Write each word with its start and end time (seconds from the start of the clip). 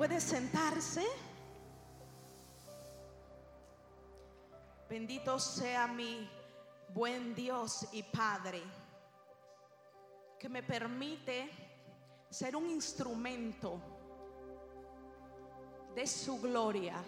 ¿Puede 0.00 0.18
sentarse? 0.18 1.04
Bendito 4.88 5.38
sea 5.38 5.86
mi 5.88 6.26
buen 6.88 7.34
Dios 7.34 7.86
y 7.92 8.02
Padre, 8.04 8.62
que 10.38 10.48
me 10.48 10.62
permite 10.62 11.50
ser 12.30 12.56
un 12.56 12.70
instrumento 12.70 13.78
de 15.94 16.06
su 16.06 16.40
gloria. 16.40 17.04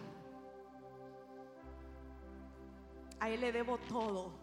A 3.21 3.31
Él 3.31 3.41
le 3.41 3.53
debo 3.53 3.79
todo. 3.89 4.35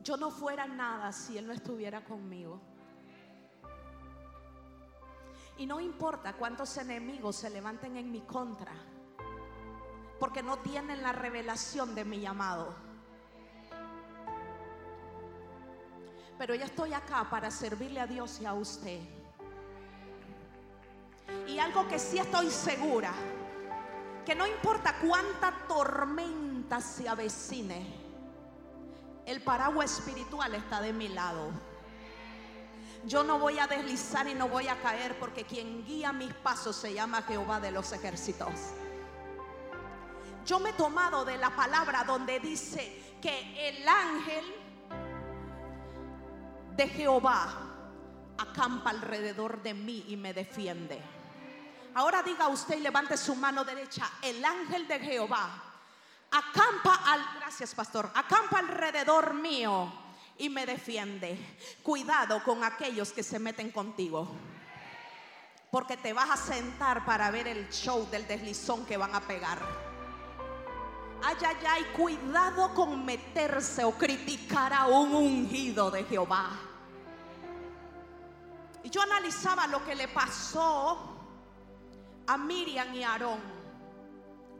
Yo 0.00 0.16
no 0.16 0.30
fuera 0.30 0.68
nada 0.68 1.10
si 1.10 1.36
Él 1.36 1.48
no 1.48 1.52
estuviera 1.52 2.04
conmigo. 2.04 2.73
Y 5.56 5.66
no 5.66 5.80
importa 5.80 6.32
cuántos 6.32 6.76
enemigos 6.76 7.36
se 7.36 7.50
levanten 7.50 7.96
en 7.96 8.10
mi 8.10 8.22
contra, 8.22 8.72
porque 10.18 10.42
no 10.42 10.58
tienen 10.58 11.02
la 11.02 11.12
revelación 11.12 11.94
de 11.94 12.04
mi 12.04 12.20
llamado. 12.20 12.74
Pero 16.36 16.54
ya 16.54 16.64
estoy 16.64 16.92
acá 16.92 17.28
para 17.30 17.50
servirle 17.50 18.00
a 18.00 18.06
Dios 18.06 18.40
y 18.40 18.46
a 18.46 18.54
usted. 18.54 19.00
Y 21.46 21.58
algo 21.58 21.86
que 21.86 21.98
sí 21.98 22.18
estoy 22.18 22.50
segura, 22.50 23.12
que 24.26 24.34
no 24.34 24.46
importa 24.46 24.96
cuánta 25.06 25.52
tormenta 25.68 26.80
se 26.80 27.08
avecine, 27.08 28.02
el 29.26 29.42
paraguas 29.42 29.98
espiritual 29.98 30.54
está 30.54 30.80
de 30.80 30.92
mi 30.92 31.08
lado. 31.08 31.50
Yo 33.06 33.22
no 33.22 33.38
voy 33.38 33.58
a 33.58 33.66
deslizar 33.66 34.26
y 34.28 34.34
no 34.34 34.48
voy 34.48 34.68
a 34.68 34.80
caer 34.80 35.18
porque 35.18 35.44
quien 35.44 35.84
guía 35.84 36.12
mis 36.12 36.32
pasos 36.32 36.74
se 36.74 36.94
llama 36.94 37.22
Jehová 37.22 37.60
de 37.60 37.70
los 37.70 37.92
ejércitos. 37.92 38.52
Yo 40.46 40.58
me 40.58 40.70
he 40.70 40.72
tomado 40.74 41.24
de 41.24 41.36
la 41.36 41.54
palabra 41.54 42.04
donde 42.04 42.40
dice 42.40 43.16
que 43.20 43.68
el 43.68 43.86
ángel 43.86 44.44
de 46.76 46.88
Jehová 46.88 47.74
acampa 48.38 48.90
alrededor 48.90 49.62
de 49.62 49.74
mí 49.74 50.04
y 50.08 50.16
me 50.16 50.32
defiende. 50.32 51.00
Ahora 51.94 52.22
diga 52.22 52.48
usted 52.48 52.78
y 52.78 52.80
levante 52.80 53.16
su 53.16 53.34
mano 53.34 53.64
derecha. 53.64 54.10
El 54.22 54.44
ángel 54.44 54.88
de 54.88 54.98
Jehová 54.98 55.62
acampa 56.30 57.00
al, 57.06 57.22
gracias 57.36 57.74
pastor, 57.74 58.10
acampa 58.14 58.58
alrededor 58.58 59.34
mío 59.34 60.03
y 60.38 60.48
me 60.48 60.66
defiende. 60.66 61.38
Cuidado 61.82 62.42
con 62.42 62.64
aquellos 62.64 63.12
que 63.12 63.22
se 63.22 63.38
meten 63.38 63.70
contigo. 63.70 64.28
Porque 65.70 65.96
te 65.96 66.12
vas 66.12 66.30
a 66.30 66.36
sentar 66.36 67.04
para 67.04 67.30
ver 67.30 67.48
el 67.48 67.68
show 67.70 68.08
del 68.10 68.26
deslizón 68.26 68.86
que 68.86 68.96
van 68.96 69.14
a 69.14 69.20
pegar. 69.20 69.58
Ay, 71.22 71.36
ay, 71.46 71.56
ay, 71.68 71.84
cuidado 71.96 72.74
con 72.74 73.04
meterse 73.04 73.82
o 73.84 73.92
criticar 73.92 74.72
a 74.72 74.86
un 74.86 75.14
ungido 75.14 75.90
de 75.90 76.04
Jehová. 76.04 76.50
Y 78.82 78.90
yo 78.90 79.00
analizaba 79.00 79.66
lo 79.66 79.82
que 79.84 79.94
le 79.94 80.08
pasó 80.08 81.14
a 82.26 82.36
Miriam 82.36 82.94
y 82.94 83.02
Aarón 83.02 83.40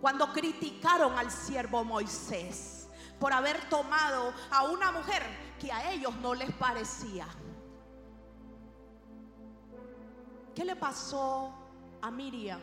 cuando 0.01 0.33
criticaron 0.33 1.19
al 1.19 1.31
siervo 1.31 1.85
Moisés 1.85 2.89
por 3.19 3.33
haber 3.33 3.69
tomado 3.69 4.35
a 4.51 4.65
una 4.65 4.91
mujer 4.93 5.23
a 5.71 5.93
ellos 5.93 6.15
no 6.17 6.35
les 6.35 6.53
parecía. 6.53 7.27
¿Qué 10.55 10.65
le 10.65 10.77
pasó 10.77 11.53
a 12.01 12.11
Miriam? 12.11 12.61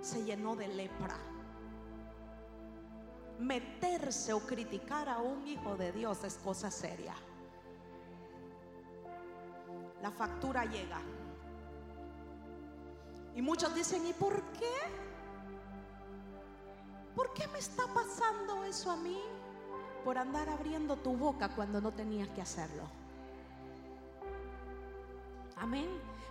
Se 0.00 0.24
llenó 0.24 0.56
de 0.56 0.68
lepra. 0.68 1.16
Meterse 3.38 4.32
o 4.32 4.40
criticar 4.40 5.08
a 5.08 5.18
un 5.18 5.46
hijo 5.46 5.76
de 5.76 5.92
Dios 5.92 6.24
es 6.24 6.34
cosa 6.36 6.70
seria. 6.70 7.14
La 10.00 10.10
factura 10.10 10.64
llega. 10.64 11.00
Y 13.34 13.42
muchos 13.42 13.74
dicen, 13.74 14.06
¿y 14.06 14.12
por 14.12 14.42
qué? 14.52 14.72
¿Por 17.14 17.32
qué 17.34 17.46
me 17.48 17.58
está 17.58 17.86
pasando 17.92 18.64
eso 18.64 18.90
a 18.90 18.96
mí? 18.96 19.20
Por 20.04 20.18
andar 20.18 20.48
abriendo 20.48 20.96
tu 20.96 21.16
boca 21.16 21.48
cuando 21.50 21.80
no 21.80 21.92
tenías 21.92 22.28
que 22.30 22.42
hacerlo. 22.42 22.82
Amén. 25.56 25.88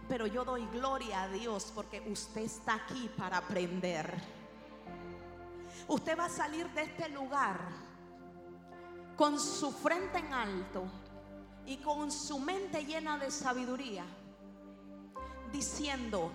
Pero 0.09 0.27
yo 0.27 0.43
doy 0.43 0.65
gloria 0.67 1.23
a 1.23 1.27
Dios 1.29 1.71
porque 1.73 2.01
usted 2.11 2.41
está 2.41 2.75
aquí 2.75 3.09
para 3.17 3.37
aprender. 3.37 4.13
Usted 5.87 6.17
va 6.17 6.25
a 6.25 6.29
salir 6.29 6.69
de 6.71 6.83
este 6.83 7.09
lugar 7.09 7.59
con 9.15 9.39
su 9.39 9.71
frente 9.71 10.19
en 10.19 10.33
alto 10.33 10.83
y 11.65 11.77
con 11.77 12.11
su 12.11 12.39
mente 12.39 12.83
llena 12.85 13.17
de 13.17 13.31
sabiduría, 13.31 14.03
diciendo, 15.51 16.31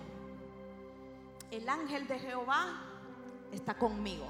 el 1.51 1.67
ángel 1.69 2.07
de 2.07 2.19
Jehová 2.19 2.81
está 3.51 3.77
conmigo. 3.77 4.25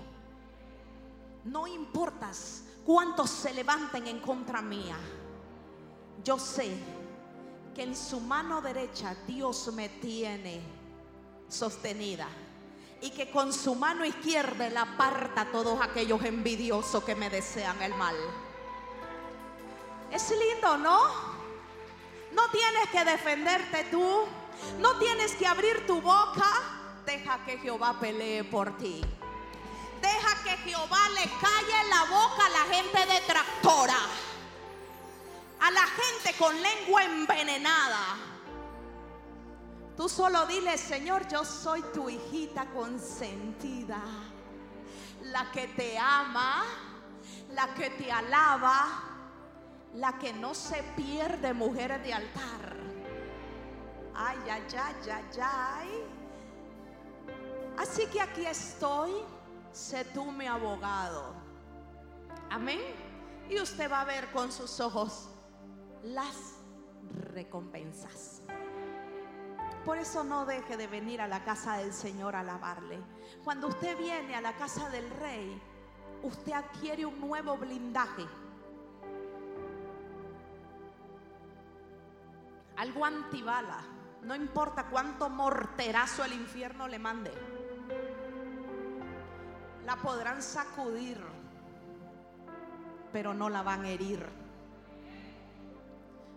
No 1.47 1.65
importas 1.65 2.63
cuántos 2.85 3.29
se 3.29 3.53
levanten 3.53 4.05
en 4.05 4.19
contra 4.19 4.61
mía. 4.61 4.97
Yo 6.21 6.37
sé 6.37 6.77
que 7.73 7.83
en 7.83 7.95
su 7.95 8.19
mano 8.19 8.61
derecha 8.61 9.15
Dios 9.25 9.71
me 9.73 9.87
tiene 9.87 10.61
sostenida. 11.47 12.27
Y 12.99 13.11
que 13.11 13.31
con 13.31 13.53
su 13.53 13.75
mano 13.75 14.03
izquierda 14.03 14.67
Él 14.67 14.75
aparta 14.75 15.41
a 15.41 15.51
todos 15.51 15.79
aquellos 15.79 16.21
envidiosos 16.25 17.03
que 17.05 17.15
me 17.15 17.29
desean 17.29 17.81
el 17.81 17.93
mal. 17.93 18.15
Es 20.11 20.29
lindo, 20.31 20.77
¿no? 20.77 20.99
No 22.33 22.49
tienes 22.51 22.89
que 22.91 23.05
defenderte 23.05 23.85
tú. 23.85 24.25
No 24.79 24.97
tienes 24.97 25.33
que 25.35 25.47
abrir 25.47 25.87
tu 25.87 26.01
boca. 26.01 26.45
Deja 27.05 27.45
que 27.45 27.57
Jehová 27.59 27.97
pelee 28.01 28.43
por 28.43 28.77
ti. 28.77 29.01
Deja 30.01 30.43
que 30.43 30.57
Jehová 30.69 31.09
le 31.09 31.23
calle 31.23 31.89
la 31.89 32.03
boca 32.05 32.45
a 32.45 32.49
la 32.49 32.75
gente 32.75 33.13
detractora. 33.13 33.97
A 35.59 35.71
la 35.71 35.85
gente 35.87 36.37
con 36.37 36.61
lengua 36.61 37.03
envenenada. 37.03 38.17
Tú 39.95 40.07
solo 40.07 40.45
dile, 40.45 40.77
Señor, 40.77 41.27
yo 41.27 41.43
soy 41.43 41.81
tu 41.93 42.09
hijita 42.09 42.67
consentida. 42.67 43.99
La 45.23 45.51
que 45.51 45.67
te 45.69 45.97
ama, 45.97 46.63
la 47.53 47.73
que 47.73 47.89
te 47.89 48.11
alaba, 48.11 49.07
la 49.95 50.19
que 50.19 50.33
no 50.33 50.53
se 50.53 50.83
pierde, 50.95 51.53
mujeres 51.53 52.03
de 52.03 52.13
altar. 52.13 52.77
Ay, 54.13 54.37
ay, 54.49 54.63
ay, 54.77 55.09
ay, 55.11 55.39
ay. 55.41 56.03
Así 57.77 58.05
que 58.07 58.21
aquí 58.21 58.45
estoy, 58.45 59.11
sé 59.77 60.03
tú 60.05 60.31
mi 60.31 60.47
abogado. 60.47 61.35
Amén. 62.49 62.79
Y 63.49 63.61
usted 63.61 63.89
va 63.89 64.01
a 64.01 64.05
ver 64.05 64.31
con 64.31 64.51
sus 64.51 64.79
ojos 64.79 65.29
las 66.03 66.55
recompensas. 67.33 68.41
Por 69.85 69.97
eso 69.97 70.23
no 70.23 70.45
deje 70.45 70.75
de 70.75 70.87
venir 70.87 71.21
a 71.21 71.27
la 71.27 71.43
casa 71.45 71.77
del 71.77 71.93
Señor 71.93 72.35
a 72.35 72.41
alabarle. 72.41 72.99
Cuando 73.43 73.67
usted 73.67 73.97
viene 73.97 74.35
a 74.35 74.41
la 74.41 74.53
casa 74.57 74.89
del 74.89 75.09
rey, 75.11 75.61
usted 76.23 76.53
adquiere 76.53 77.05
un 77.05 77.21
nuevo 77.21 77.55
blindaje. 77.55 78.25
Algo 82.75 83.05
antibala. 83.05 83.79
No 84.23 84.35
importa 84.35 84.87
cuánto 84.89 85.29
morterazo 85.29 86.25
el 86.25 86.33
infierno 86.33 86.87
le 86.87 86.99
mande. 86.99 87.56
La 89.87 89.95
podrán 89.95 90.43
sacudir, 90.43 91.17
pero 93.13 93.33
no 93.33 93.47
la 93.47 93.61
van 93.61 93.85
a 93.85 93.87
herir. 93.87 94.21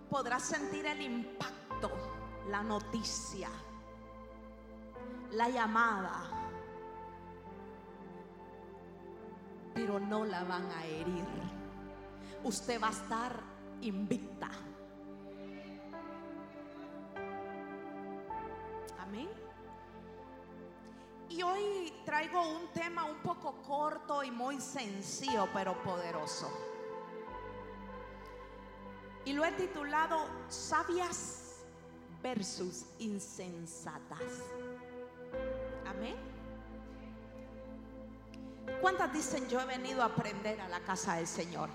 Podrá 0.08 0.38
sentir 0.38 0.86
el 0.86 1.00
impacto, 1.00 1.90
la 2.48 2.62
noticia, 2.62 3.48
la 5.32 5.48
llamada, 5.48 6.30
pero 9.74 9.98
no 9.98 10.24
la 10.24 10.44
van 10.44 10.70
a 10.70 10.84
herir. 10.84 11.26
Usted 12.44 12.80
va 12.80 12.86
a 12.86 12.92
estar 12.92 13.32
invicta. 13.80 14.48
Y 21.30 21.42
hoy 21.44 21.92
traigo 22.04 22.42
un 22.42 22.66
tema 22.74 23.04
un 23.04 23.18
poco 23.18 23.62
corto 23.62 24.24
y 24.24 24.32
muy 24.32 24.60
sencillo, 24.60 25.48
pero 25.54 25.80
poderoso. 25.80 26.50
Y 29.24 29.32
lo 29.32 29.44
he 29.44 29.52
titulado 29.52 30.26
Sabias 30.48 31.62
versus 32.20 32.84
insensatas. 32.98 34.18
Amén. 35.86 36.16
¿Cuántas 38.80 39.12
dicen 39.12 39.48
yo 39.48 39.60
he 39.60 39.66
venido 39.66 40.02
a 40.02 40.06
aprender 40.06 40.60
a 40.60 40.68
la 40.68 40.80
casa 40.80 41.14
del 41.14 41.28
Señor? 41.28 41.68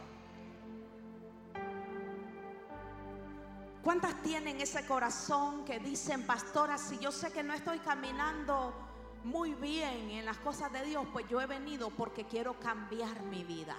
¿Cuántas 3.81 4.21
tienen 4.21 4.59
ese 4.59 4.85
corazón 4.85 5.63
que 5.63 5.79
dicen, 5.79 6.25
pastora, 6.25 6.77
si 6.77 6.99
yo 6.99 7.11
sé 7.11 7.31
que 7.31 7.43
no 7.43 7.53
estoy 7.53 7.79
caminando 7.79 8.84
muy 9.25 9.55
bien 9.55 10.11
en 10.11 10.23
las 10.23 10.37
cosas 10.37 10.71
de 10.71 10.83
Dios, 10.85 11.05
pues 11.11 11.27
yo 11.27 11.41
he 11.41 11.47
venido 11.47 11.89
porque 11.89 12.25
quiero 12.25 12.59
cambiar 12.59 13.23
mi 13.23 13.43
vida? 13.43 13.75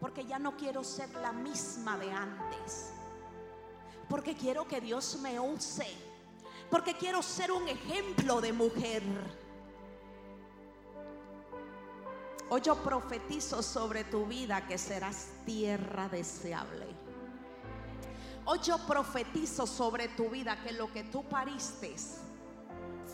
Porque 0.00 0.24
ya 0.26 0.38
no 0.38 0.56
quiero 0.56 0.82
ser 0.82 1.08
la 1.14 1.32
misma 1.32 1.96
de 1.96 2.10
antes. 2.10 2.90
Porque 4.08 4.34
quiero 4.34 4.66
que 4.66 4.80
Dios 4.80 5.18
me 5.22 5.38
use. 5.38 5.86
Porque 6.68 6.94
quiero 6.94 7.22
ser 7.22 7.52
un 7.52 7.68
ejemplo 7.68 8.40
de 8.40 8.52
mujer. 8.52 9.02
Hoy 12.48 12.60
yo 12.62 12.74
profetizo 12.76 13.62
sobre 13.62 14.02
tu 14.02 14.26
vida 14.26 14.66
que 14.66 14.78
serás 14.78 15.28
tierra 15.46 16.08
deseable. 16.08 16.86
Hoy 18.46 18.58
yo 18.64 18.78
profetizo 18.78 19.64
sobre 19.64 20.08
tu 20.08 20.28
vida 20.28 20.60
que 20.60 20.72
lo 20.72 20.92
que 20.92 21.04
tú 21.04 21.22
pariste 21.22 21.94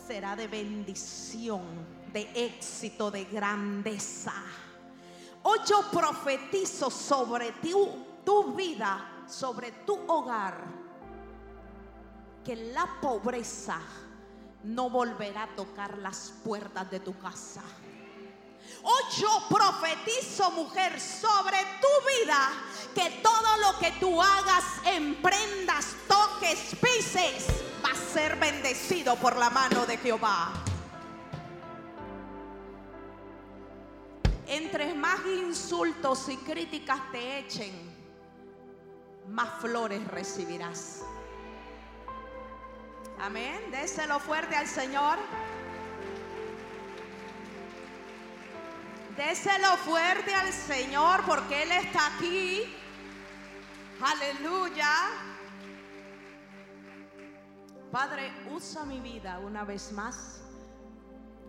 será 0.06 0.36
de 0.36 0.46
bendición, 0.46 1.62
de 2.12 2.30
éxito, 2.34 3.10
de 3.10 3.24
grandeza. 3.24 4.34
Hoy 5.42 5.58
yo 5.66 5.82
profetizo 5.90 6.90
sobre 6.90 7.52
tu, 7.52 8.04
tu 8.24 8.54
vida, 8.54 9.24
sobre 9.26 9.72
tu 9.84 9.98
hogar, 10.06 10.64
que 12.44 12.56
la 12.56 12.86
pobreza 13.00 13.80
no 14.64 14.90
volverá 14.90 15.44
a 15.44 15.56
tocar 15.56 15.98
las 15.98 16.32
puertas 16.44 16.90
de 16.90 17.00
tu 17.00 17.18
casa. 17.18 17.62
Hoy 18.82 19.02
yo 19.18 19.42
profetizo, 19.48 20.50
mujer, 20.52 21.00
sobre 21.00 21.58
tu 21.80 22.24
vida, 22.24 22.52
que 22.94 23.20
todo 23.22 23.56
lo 23.62 23.78
que 23.78 23.92
tú 23.92 24.22
hagas, 24.22 24.64
emprendas, 24.84 25.94
toques, 26.06 26.76
pises, 26.80 27.46
va 27.84 27.90
a 27.90 28.12
ser 28.12 28.36
bendecido 28.36 29.16
por 29.16 29.36
la 29.36 29.50
mano 29.50 29.86
de 29.86 29.98
Jehová. 29.98 30.52
Entre 34.46 34.94
más 34.94 35.26
insultos 35.26 36.28
y 36.28 36.36
críticas 36.36 37.00
te 37.10 37.40
echen, 37.40 37.96
más 39.28 39.60
flores 39.60 40.06
recibirás. 40.06 41.02
Amén. 43.18 43.70
Déselo 43.70 44.20
fuerte 44.20 44.54
al 44.54 44.68
Señor. 44.68 45.18
Déselo 49.16 49.76
fuerte 49.78 50.34
al 50.34 50.52
Señor 50.52 51.24
porque 51.24 51.62
Él 51.62 51.72
está 51.72 52.14
aquí. 52.14 52.64
Aleluya. 54.00 54.90
Padre, 57.90 58.30
usa 58.52 58.84
mi 58.84 59.00
vida 59.00 59.38
una 59.38 59.64
vez 59.64 59.90
más. 59.92 60.42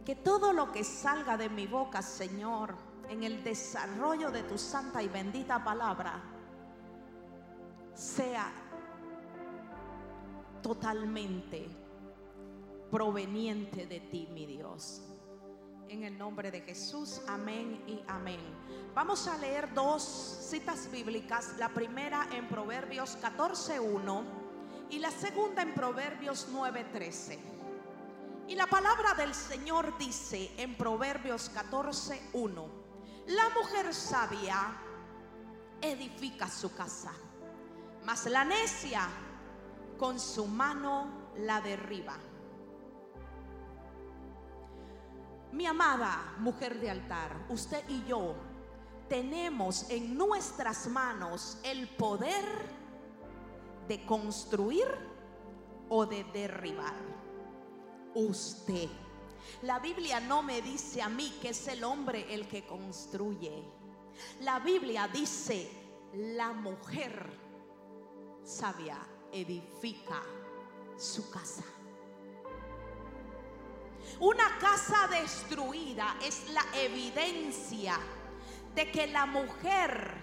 Que 0.05 0.15
todo 0.15 0.53
lo 0.53 0.71
que 0.71 0.85
salga 0.85 1.35
de 1.35 1.49
mi 1.49 1.67
boca, 1.67 2.01
Señor, 2.01 2.73
en 3.09 3.23
el 3.23 3.43
desarrollo 3.43 4.31
de 4.31 4.43
tu 4.43 4.57
santa 4.57 5.03
y 5.03 5.09
bendita 5.09 5.61
palabra, 5.61 6.23
sea 7.93 8.49
totalmente 10.61 11.67
proveniente 12.89 13.85
de 13.85 13.99
ti, 13.99 14.29
mi 14.31 14.45
Dios. 14.45 15.01
En 15.89 16.03
el 16.03 16.17
nombre 16.17 16.51
de 16.51 16.59
Jesús, 16.61 17.21
amén 17.27 17.81
y 17.87 18.01
amén. 18.09 18.41
Vamos 18.93 19.25
a 19.27 19.37
leer 19.37 19.73
dos 19.73 20.03
citas 20.03 20.91
bíblicas, 20.91 21.53
la 21.57 21.69
primera 21.69 22.27
en 22.33 22.49
Proverbios 22.49 23.17
14.1 23.21 24.23
y 24.89 24.99
la 24.99 25.11
segunda 25.11 25.61
en 25.61 25.73
Proverbios 25.73 26.49
9.13. 26.51 27.39
Y 28.49 28.55
la 28.55 28.67
palabra 28.67 29.13
del 29.13 29.33
Señor 29.33 29.97
dice 29.97 30.51
en 30.57 30.75
Proverbios 30.75 31.49
14.1, 31.53 32.67
la 33.27 33.49
mujer 33.49 33.93
sabia 33.93 34.75
edifica 35.79 36.49
su 36.49 36.73
casa, 36.75 37.13
mas 38.03 38.25
la 38.25 38.43
necia 38.43 39.07
con 39.97 40.19
su 40.19 40.47
mano 40.47 41.31
la 41.37 41.61
derriba. 41.61 42.17
Mi 45.51 45.65
amada 45.65 46.35
mujer 46.39 46.79
de 46.79 46.89
altar, 46.89 47.45
usted 47.49 47.83
y 47.89 48.03
yo 48.05 48.35
tenemos 49.07 49.89
en 49.89 50.17
nuestras 50.17 50.87
manos 50.87 51.57
el 51.63 51.87
poder 51.87 52.45
de 53.87 54.05
construir 54.05 54.87
o 55.89 56.05
de 56.05 56.23
derribar. 56.25 56.95
Usted. 58.13 58.89
La 59.61 59.79
Biblia 59.79 60.19
no 60.19 60.43
me 60.43 60.61
dice 60.61 61.01
a 61.01 61.09
mí 61.09 61.37
que 61.41 61.49
es 61.49 61.67
el 61.67 61.83
hombre 61.83 62.33
el 62.33 62.47
que 62.47 62.65
construye. 62.65 63.63
La 64.41 64.59
Biblia 64.59 65.07
dice, 65.07 65.69
la 66.13 66.51
mujer 66.51 67.29
sabia 68.43 68.97
edifica 69.31 70.21
su 70.97 71.29
casa. 71.29 71.63
Una 74.19 74.57
casa 74.59 75.07
destruida 75.07 76.17
es 76.23 76.49
la 76.49 76.63
evidencia 76.73 77.97
de 78.73 78.91
que 78.91 79.07
la 79.07 79.25
mujer 79.25 80.13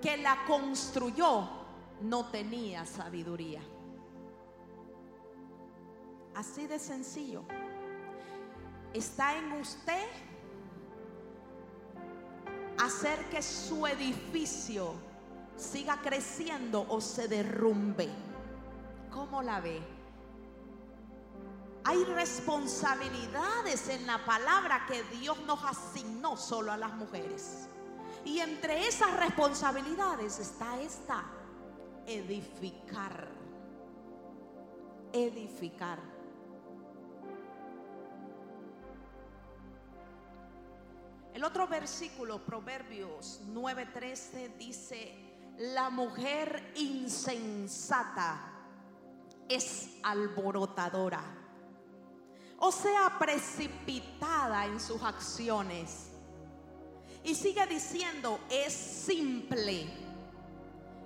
que 0.00 0.16
la 0.18 0.44
construyó 0.46 1.48
no 2.02 2.26
tenía 2.26 2.84
sabiduría. 2.84 3.62
Así 6.34 6.66
de 6.66 6.78
sencillo. 6.78 7.44
Está 8.92 9.38
en 9.38 9.52
usted 9.52 10.06
hacer 12.78 13.18
que 13.30 13.40
su 13.42 13.86
edificio 13.86 14.94
siga 15.56 16.00
creciendo 16.02 16.86
o 16.88 17.00
se 17.00 17.28
derrumbe. 17.28 18.08
¿Cómo 19.10 19.42
la 19.42 19.60
ve? 19.60 19.93
Hay 21.86 22.02
responsabilidades 22.04 23.90
en 23.90 24.06
la 24.06 24.24
palabra 24.24 24.86
que 24.88 25.02
Dios 25.18 25.38
nos 25.46 25.62
asignó 25.64 26.34
solo 26.34 26.72
a 26.72 26.78
las 26.78 26.94
mujeres. 26.94 27.68
Y 28.24 28.38
entre 28.38 28.86
esas 28.88 29.14
responsabilidades 29.18 30.38
está 30.38 30.80
esta, 30.80 31.24
edificar. 32.06 33.28
Edificar. 35.12 35.98
El 41.34 41.44
otro 41.44 41.68
versículo, 41.68 42.42
Proverbios 42.46 43.42
9:13, 43.52 44.56
dice, 44.56 45.14
la 45.58 45.90
mujer 45.90 46.72
insensata 46.76 48.40
es 49.46 49.98
alborotadora 50.02 51.43
o 52.66 52.72
sea 52.72 53.18
precipitada 53.18 54.64
en 54.64 54.80
sus 54.80 55.02
acciones. 55.02 56.08
Y 57.22 57.34
sigue 57.34 57.66
diciendo, 57.66 58.40
es 58.48 58.72
simple. 58.72 59.86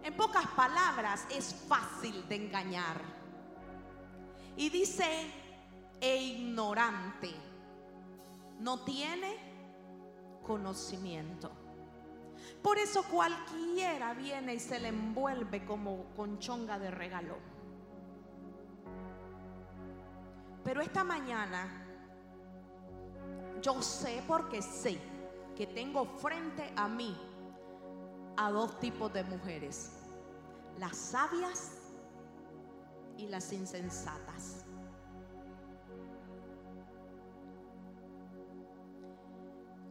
En 0.04 0.16
pocas 0.16 0.46
palabras, 0.48 1.26
es 1.28 1.52
fácil 1.66 2.28
de 2.28 2.36
engañar. 2.36 3.00
Y 4.56 4.70
dice, 4.70 5.32
e 6.00 6.16
ignorante. 6.16 7.34
No 8.60 8.84
tiene 8.84 9.36
conocimiento. 10.44 11.50
Por 12.62 12.78
eso 12.78 13.02
cualquiera 13.02 14.14
viene 14.14 14.54
y 14.54 14.60
se 14.60 14.78
le 14.78 14.88
envuelve 14.88 15.64
como 15.64 16.04
conchonga 16.14 16.78
de 16.78 16.92
regalo. 16.92 17.57
Pero 20.64 20.80
esta 20.80 21.04
mañana 21.04 21.86
yo 23.62 23.82
sé 23.82 24.22
porque 24.26 24.62
sé 24.62 24.98
que 25.56 25.66
tengo 25.66 26.04
frente 26.04 26.72
a 26.76 26.88
mí 26.88 27.16
a 28.36 28.50
dos 28.50 28.78
tipos 28.78 29.12
de 29.12 29.24
mujeres, 29.24 29.92
las 30.78 30.96
sabias 30.96 31.72
y 33.16 33.26
las 33.26 33.52
insensatas. 33.52 34.64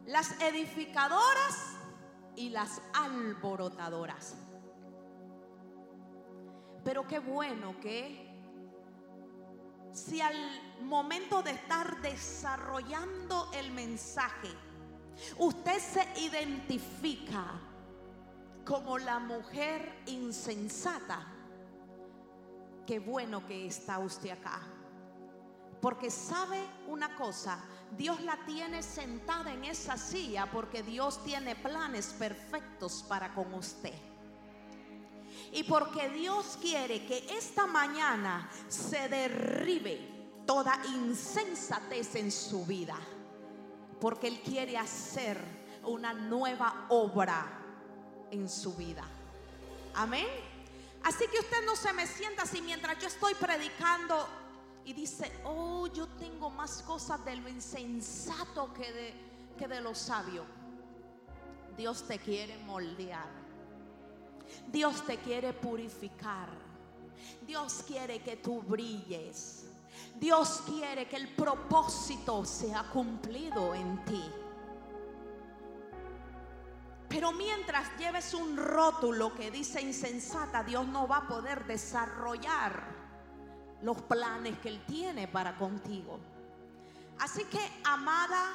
Las 0.06 0.40
edificadoras 0.40 1.76
y 2.34 2.48
las 2.48 2.80
alborotadoras. 2.94 4.34
Pero 6.82 7.06
qué 7.06 7.18
bueno 7.18 7.78
que 7.80 8.27
si 9.92 10.20
al 10.20 10.36
momento 10.82 11.42
de 11.42 11.52
estar 11.52 12.00
desarrollando 12.00 13.50
el 13.52 13.70
mensaje, 13.72 14.48
usted 15.38 15.78
se 15.78 16.20
identifica 16.20 17.60
como 18.64 18.98
la 18.98 19.18
mujer 19.18 20.02
insensata, 20.06 21.26
qué 22.86 22.98
bueno 22.98 23.46
que 23.46 23.66
está 23.66 23.98
usted 23.98 24.30
acá. 24.30 24.60
Porque 25.80 26.10
sabe 26.10 26.60
una 26.88 27.14
cosa, 27.16 27.58
Dios 27.96 28.20
la 28.22 28.36
tiene 28.44 28.82
sentada 28.82 29.52
en 29.52 29.64
esa 29.64 29.96
silla 29.96 30.50
porque 30.50 30.82
Dios 30.82 31.22
tiene 31.24 31.56
planes 31.56 32.14
perfectos 32.18 33.04
para 33.08 33.32
con 33.34 33.54
usted. 33.54 34.07
Y 35.52 35.64
porque 35.64 36.08
Dios 36.10 36.58
quiere 36.60 37.04
que 37.06 37.26
esta 37.30 37.66
mañana 37.66 38.50
se 38.68 39.08
derribe 39.08 40.18
toda 40.46 40.80
insensatez 40.86 42.14
en 42.16 42.30
su 42.30 42.64
vida. 42.64 42.96
Porque 44.00 44.28
Él 44.28 44.40
quiere 44.40 44.76
hacer 44.76 45.38
una 45.84 46.12
nueva 46.12 46.86
obra 46.90 47.46
en 48.30 48.48
su 48.48 48.74
vida. 48.74 49.04
Amén. 49.94 50.26
Así 51.04 51.26
que 51.28 51.38
usted 51.38 51.64
no 51.64 51.76
se 51.76 51.92
me 51.92 52.06
sienta 52.06 52.42
así 52.42 52.60
mientras 52.60 52.98
yo 52.98 53.08
estoy 53.08 53.34
predicando 53.34 54.26
y 54.84 54.92
dice, 54.92 55.30
oh, 55.44 55.86
yo 55.88 56.06
tengo 56.08 56.50
más 56.50 56.82
cosas 56.82 57.24
de 57.24 57.36
lo 57.36 57.48
insensato 57.48 58.72
que 58.72 58.92
de, 58.92 59.14
que 59.58 59.68
de 59.68 59.80
lo 59.80 59.94
sabio. 59.94 60.44
Dios 61.76 62.06
te 62.06 62.18
quiere 62.18 62.58
moldear. 62.58 63.28
Dios 64.70 65.04
te 65.06 65.16
quiere 65.18 65.52
purificar. 65.52 66.48
Dios 67.46 67.84
quiere 67.86 68.20
que 68.20 68.36
tú 68.36 68.62
brilles. 68.62 69.66
Dios 70.18 70.62
quiere 70.66 71.08
que 71.08 71.16
el 71.16 71.28
propósito 71.28 72.44
sea 72.44 72.84
cumplido 72.92 73.74
en 73.74 74.04
ti. 74.04 74.24
Pero 77.08 77.32
mientras 77.32 77.96
lleves 77.98 78.34
un 78.34 78.56
rótulo 78.56 79.34
que 79.34 79.50
dice 79.50 79.80
insensata, 79.80 80.62
Dios 80.62 80.86
no 80.86 81.08
va 81.08 81.18
a 81.18 81.28
poder 81.28 81.66
desarrollar 81.66 82.82
los 83.82 84.02
planes 84.02 84.58
que 84.58 84.68
Él 84.68 84.84
tiene 84.86 85.26
para 85.26 85.56
contigo. 85.56 86.18
Así 87.18 87.44
que, 87.44 87.60
amada 87.84 88.54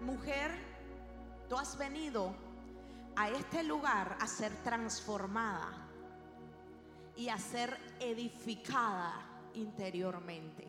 mujer, 0.00 0.50
tú 1.48 1.56
has 1.56 1.78
venido 1.78 2.34
a 3.16 3.28
este 3.28 3.62
lugar 3.62 4.16
a 4.20 4.26
ser 4.26 4.52
transformada 4.62 5.70
y 7.16 7.28
a 7.28 7.38
ser 7.38 7.78
edificada 8.00 9.50
interiormente. 9.54 10.68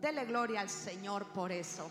Dele 0.00 0.24
gloria 0.26 0.60
al 0.60 0.70
Señor 0.70 1.26
por 1.28 1.50
eso. 1.50 1.90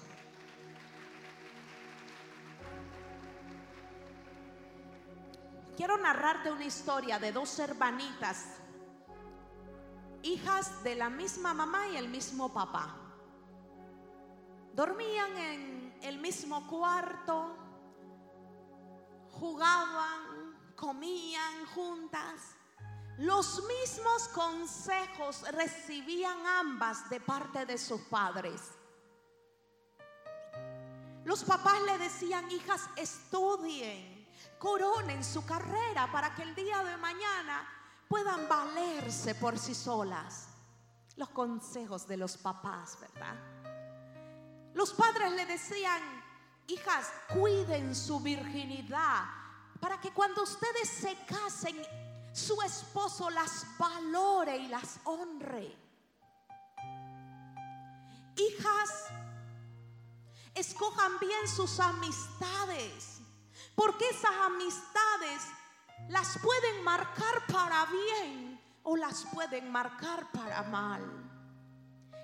Quiero 5.75 5.98
narrarte 5.98 6.51
una 6.51 6.65
historia 6.65 7.19
de 7.19 7.31
dos 7.31 7.60
hermanitas 7.60 8.57
hijas 10.24 10.84
de 10.84 10.96
la 10.96 11.10
misma 11.10 11.53
mamá 11.53 11.88
y 11.89 11.98
el 11.98 12.10
mismo 12.10 12.51
papá. 12.53 12.96
Dormían 14.74 15.38
en 15.38 15.98
el 16.01 16.19
mismo 16.19 16.67
cuarto, 16.67 17.55
jugaban, 19.39 20.74
comían 20.75 21.65
juntas. 21.67 22.56
Los 23.17 23.63
mismos 23.63 24.27
consejos 24.29 25.41
recibían 25.51 26.46
ambas 26.46 27.10
de 27.10 27.20
parte 27.20 27.65
de 27.65 27.77
sus 27.77 28.01
padres. 28.01 28.62
Los 31.25 31.44
papás 31.44 31.82
le 31.82 31.98
decían, 31.98 32.50
hijas, 32.51 32.89
estudien, 32.96 34.27
coronen 34.60 35.24
su 35.24 35.46
carrera 35.46 36.10
para 36.12 36.34
que 36.36 36.44
el 36.44 36.56
día 36.56 36.84
de 36.84 36.96
mañana 36.98 37.67
puedan 38.08 38.48
valerse 38.48 39.36
por 39.36 39.58
sí 39.58 39.75
solas. 39.75 40.50
Los 41.15 41.29
consejos 41.29 42.08
de 42.08 42.17
los 42.17 42.38
papás, 42.38 43.00
¿verdad? 43.01 43.36
Los 44.74 44.94
padres 44.94 45.32
le 45.32 45.46
decían, 45.48 46.01
hijas, 46.67 47.12
cuiden 47.33 47.95
su 47.95 48.19
virginidad 48.19 49.25
para 49.79 50.00
que 50.00 50.12
cuando 50.12 50.43
ustedes 50.43 50.89
se 50.89 51.15
casen, 51.25 51.75
su 52.33 52.62
esposo 52.62 53.29
las 53.29 53.65
valore 53.77 54.57
y 54.57 54.67
las 54.67 55.00
honre. 55.05 55.75
Hijas, 58.36 59.05
escojan 60.53 61.19
bien 61.19 61.47
sus 61.47 61.79
amistades, 61.79 63.19
porque 63.75 64.09
esas 64.09 64.31
amistades 64.45 65.41
las 66.09 66.38
pueden 66.39 66.83
marcar 66.83 67.45
para 67.51 67.86
bien 67.86 68.62
o 68.83 68.95
las 68.95 69.25
pueden 69.33 69.71
marcar 69.71 70.31
para 70.31 70.63
mal. 70.63 71.01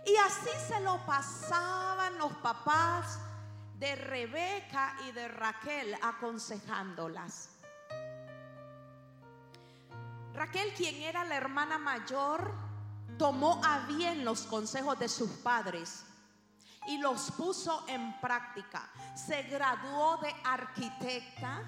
Y 0.06 0.16
así 0.18 0.50
se 0.68 0.80
lo 0.82 1.04
pasaban 1.06 2.18
los 2.18 2.34
papás 2.38 3.20
de 3.84 3.96
Rebeca 3.96 4.96
y 5.06 5.12
de 5.12 5.28
Raquel 5.28 5.94
aconsejándolas. 6.02 7.50
Raquel, 10.34 10.74
quien 10.74 10.96
era 11.02 11.26
la 11.26 11.36
hermana 11.36 11.78
mayor, 11.78 12.54
tomó 13.18 13.60
a 13.62 13.80
bien 13.80 14.24
los 14.24 14.44
consejos 14.44 14.98
de 15.00 15.10
sus 15.10 15.30
padres 15.32 16.06
y 16.88 16.98
los 17.00 17.30
puso 17.32 17.84
en 17.90 18.18
práctica. 18.22 18.90
Se 19.16 19.44
graduó 19.44 20.16
de 20.16 20.34
arquitecta 20.46 21.64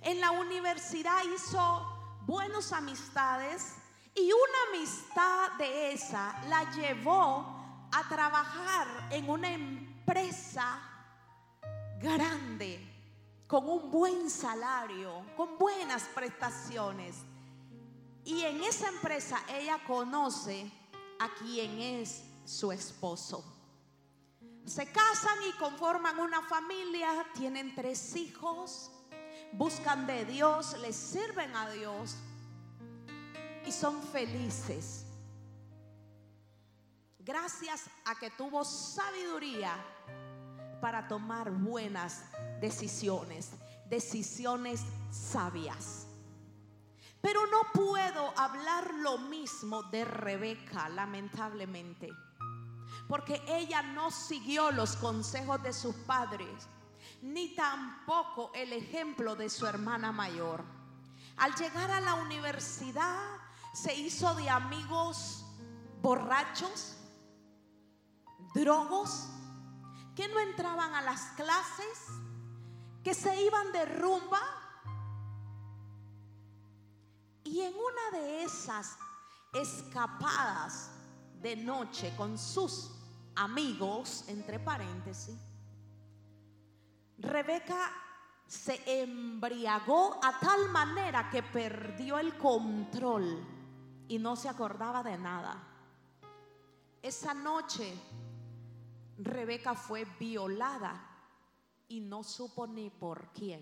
en 0.00 0.20
la 0.20 0.32
universidad 0.32 1.22
hizo 1.36 2.18
buenas 2.22 2.72
amistades 2.72 3.76
y 4.16 4.28
una 4.32 4.76
amistad 4.76 5.52
de 5.52 5.92
esa 5.92 6.34
la 6.48 6.68
llevó 6.72 7.88
a 7.92 8.08
trabajar 8.08 8.88
en 9.12 9.30
una 9.30 9.52
empresa 9.52 10.88
grande, 12.02 12.78
con 13.46 13.68
un 13.68 13.90
buen 13.90 14.28
salario, 14.28 15.24
con 15.36 15.56
buenas 15.58 16.02
prestaciones. 16.14 17.16
Y 18.24 18.42
en 18.42 18.62
esa 18.62 18.88
empresa 18.88 19.42
ella 19.48 19.78
conoce 19.86 20.70
a 21.18 21.28
quien 21.34 21.80
es 21.80 22.24
su 22.44 22.72
esposo. 22.72 23.44
Se 24.64 24.86
casan 24.90 25.38
y 25.48 25.58
conforman 25.58 26.18
una 26.20 26.42
familia, 26.42 27.26
tienen 27.34 27.74
tres 27.74 28.14
hijos 28.16 28.90
buscan 29.52 30.06
de 30.06 30.24
Dios, 30.24 30.76
le 30.78 30.92
sirven 30.92 31.54
a 31.54 31.70
Dios 31.70 32.16
y 33.66 33.72
son 33.72 34.02
felices. 34.02 35.04
Gracias 37.18 37.84
a 38.04 38.14
que 38.16 38.30
tuvo 38.30 38.64
sabiduría 38.64 39.76
para 40.82 41.06
tomar 41.06 41.52
buenas 41.52 42.24
decisiones, 42.60 43.52
decisiones 43.88 44.80
sabias. 45.12 46.08
Pero 47.20 47.40
no 47.46 47.60
puedo 47.72 48.36
hablar 48.36 48.92
lo 48.94 49.16
mismo 49.18 49.84
de 49.84 50.04
Rebeca, 50.04 50.88
lamentablemente, 50.88 52.10
porque 53.06 53.40
ella 53.46 53.80
no 53.80 54.10
siguió 54.10 54.72
los 54.72 54.96
consejos 54.96 55.62
de 55.62 55.72
sus 55.72 55.94
padres 55.94 56.68
ni 57.20 57.54
tampoco 57.54 58.50
el 58.52 58.72
ejemplo 58.72 59.36
de 59.36 59.48
su 59.48 59.66
hermana 59.66 60.10
mayor. 60.10 60.64
Al 61.36 61.54
llegar 61.54 61.92
a 61.92 62.00
la 62.00 62.14
universidad 62.14 63.20
se 63.72 63.94
hizo 63.94 64.34
de 64.34 64.50
amigos 64.50 65.44
borrachos, 66.02 66.96
drogos, 68.54 69.28
que 70.14 70.28
no 70.28 70.38
entraban 70.40 70.94
a 70.94 71.02
las 71.02 71.20
clases, 71.36 72.08
que 73.02 73.14
se 73.14 73.42
iban 73.42 73.72
de 73.72 73.84
rumba. 73.86 74.40
Y 77.44 77.60
en 77.60 77.74
una 77.74 78.18
de 78.18 78.44
esas 78.44 78.96
escapadas 79.52 80.90
de 81.40 81.56
noche 81.56 82.14
con 82.16 82.38
sus 82.38 82.92
amigos, 83.34 84.24
entre 84.28 84.58
paréntesis, 84.58 85.36
Rebeca 87.18 87.90
se 88.46 88.82
embriagó 89.02 90.20
a 90.22 90.38
tal 90.38 90.68
manera 90.70 91.30
que 91.30 91.42
perdió 91.42 92.18
el 92.18 92.36
control 92.36 93.46
y 94.08 94.18
no 94.18 94.36
se 94.36 94.48
acordaba 94.48 95.02
de 95.02 95.16
nada. 95.16 95.56
Esa 97.00 97.32
noche 97.32 97.94
Rebeca 99.22 99.74
fue 99.74 100.04
violada 100.18 101.00
y 101.88 102.00
no 102.00 102.24
supo 102.24 102.66
ni 102.66 102.90
por 102.90 103.28
quién. 103.32 103.60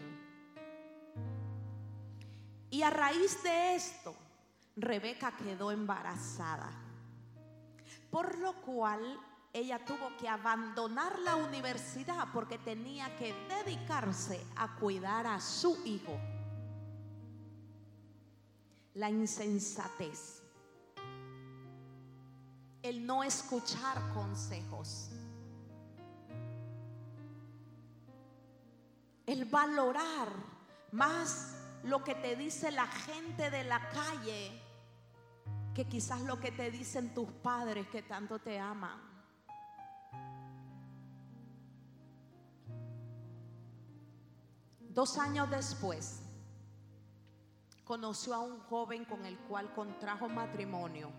Y 2.70 2.82
a 2.82 2.90
raíz 2.90 3.42
de 3.42 3.74
esto, 3.74 4.14
Rebeca 4.76 5.36
quedó 5.36 5.70
embarazada, 5.70 6.70
por 8.10 8.38
lo 8.38 8.54
cual 8.62 9.20
ella 9.52 9.84
tuvo 9.84 10.16
que 10.16 10.28
abandonar 10.28 11.18
la 11.18 11.36
universidad 11.36 12.28
porque 12.32 12.56
tenía 12.58 13.14
que 13.16 13.34
dedicarse 13.48 14.42
a 14.56 14.76
cuidar 14.76 15.26
a 15.26 15.40
su 15.40 15.76
hijo. 15.84 16.18
La 18.94 19.10
insensatez, 19.10 20.42
el 22.82 23.04
no 23.04 23.24
escuchar 23.24 24.12
consejos, 24.14 25.10
el 29.30 29.44
valorar 29.44 30.28
más 30.90 31.54
lo 31.84 32.02
que 32.02 32.16
te 32.16 32.34
dice 32.34 32.72
la 32.72 32.86
gente 32.88 33.48
de 33.48 33.62
la 33.62 33.88
calle 33.90 34.60
que 35.72 35.86
quizás 35.86 36.20
lo 36.22 36.40
que 36.40 36.50
te 36.50 36.68
dicen 36.72 37.14
tus 37.14 37.30
padres 37.30 37.86
que 37.88 38.02
tanto 38.02 38.40
te 38.40 38.58
aman. 38.58 39.00
Dos 44.88 45.16
años 45.18 45.48
después, 45.48 46.22
conoció 47.84 48.34
a 48.34 48.40
un 48.40 48.58
joven 48.64 49.04
con 49.04 49.24
el 49.24 49.38
cual 49.38 49.72
contrajo 49.72 50.28
matrimonio. 50.28 51.12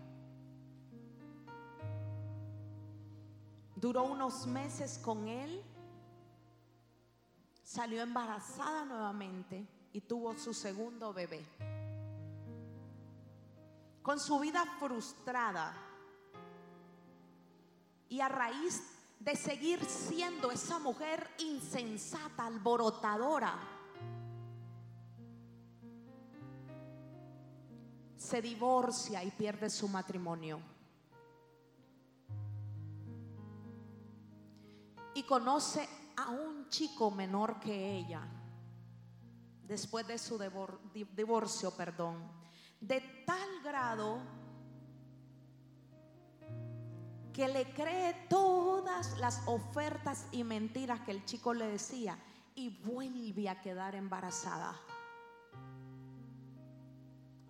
Duró 3.74 4.04
unos 4.04 4.46
meses 4.46 4.98
con 4.98 5.26
él, 5.28 5.64
salió 7.72 8.02
embarazada 8.02 8.84
nuevamente 8.84 9.66
y 9.94 10.02
tuvo 10.02 10.36
su 10.36 10.52
segundo 10.52 11.14
bebé. 11.14 11.42
Con 14.02 14.20
su 14.20 14.38
vida 14.40 14.62
frustrada 14.78 15.72
y 18.10 18.20
a 18.20 18.28
raíz 18.28 18.82
de 19.18 19.34
seguir 19.36 19.82
siendo 19.86 20.50
esa 20.50 20.78
mujer 20.80 21.26
insensata, 21.38 22.44
alborotadora. 22.44 23.54
Se 28.18 28.42
divorcia 28.42 29.24
y 29.24 29.30
pierde 29.30 29.70
su 29.70 29.88
matrimonio. 29.88 30.60
Y 35.14 35.22
conoce 35.22 36.01
a 36.16 36.30
un 36.30 36.68
chico 36.68 37.10
menor 37.10 37.58
que 37.60 37.96
ella, 37.96 38.22
después 39.66 40.06
de 40.06 40.18
su 40.18 40.38
divorcio, 41.14 41.70
perdón, 41.72 42.30
de 42.80 43.00
tal 43.26 43.62
grado 43.62 44.20
que 47.32 47.48
le 47.48 47.72
cree 47.72 48.26
todas 48.28 49.16
las 49.18 49.42
ofertas 49.46 50.26
y 50.32 50.44
mentiras 50.44 51.00
que 51.00 51.12
el 51.12 51.24
chico 51.24 51.54
le 51.54 51.66
decía 51.66 52.18
y 52.54 52.68
vuelve 52.82 53.48
a 53.48 53.60
quedar 53.60 53.94
embarazada. 53.94 54.74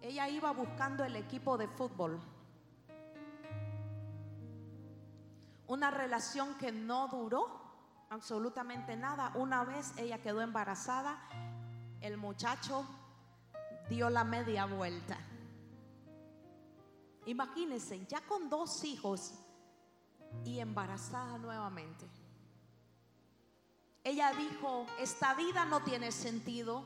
Ella 0.00 0.28
iba 0.28 0.52
buscando 0.52 1.04
el 1.04 1.16
equipo 1.16 1.56
de 1.56 1.68
fútbol. 1.68 2.20
Una 5.66 5.90
relación 5.90 6.56
que 6.58 6.70
no 6.70 7.08
duró 7.08 7.61
absolutamente 8.12 8.94
nada. 8.94 9.32
Una 9.34 9.64
vez 9.64 9.94
ella 9.96 10.20
quedó 10.20 10.42
embarazada, 10.42 11.18
el 12.02 12.18
muchacho 12.18 12.84
dio 13.88 14.10
la 14.10 14.22
media 14.22 14.66
vuelta. 14.66 15.18
Imagínense, 17.24 18.04
ya 18.06 18.20
con 18.20 18.50
dos 18.50 18.84
hijos, 18.84 19.32
y 20.44 20.58
embarazada 20.60 21.38
nuevamente. 21.38 22.06
Ella 24.04 24.32
dijo, 24.32 24.86
esta 24.98 25.34
vida 25.34 25.64
no 25.64 25.80
tiene 25.80 26.10
sentido. 26.10 26.82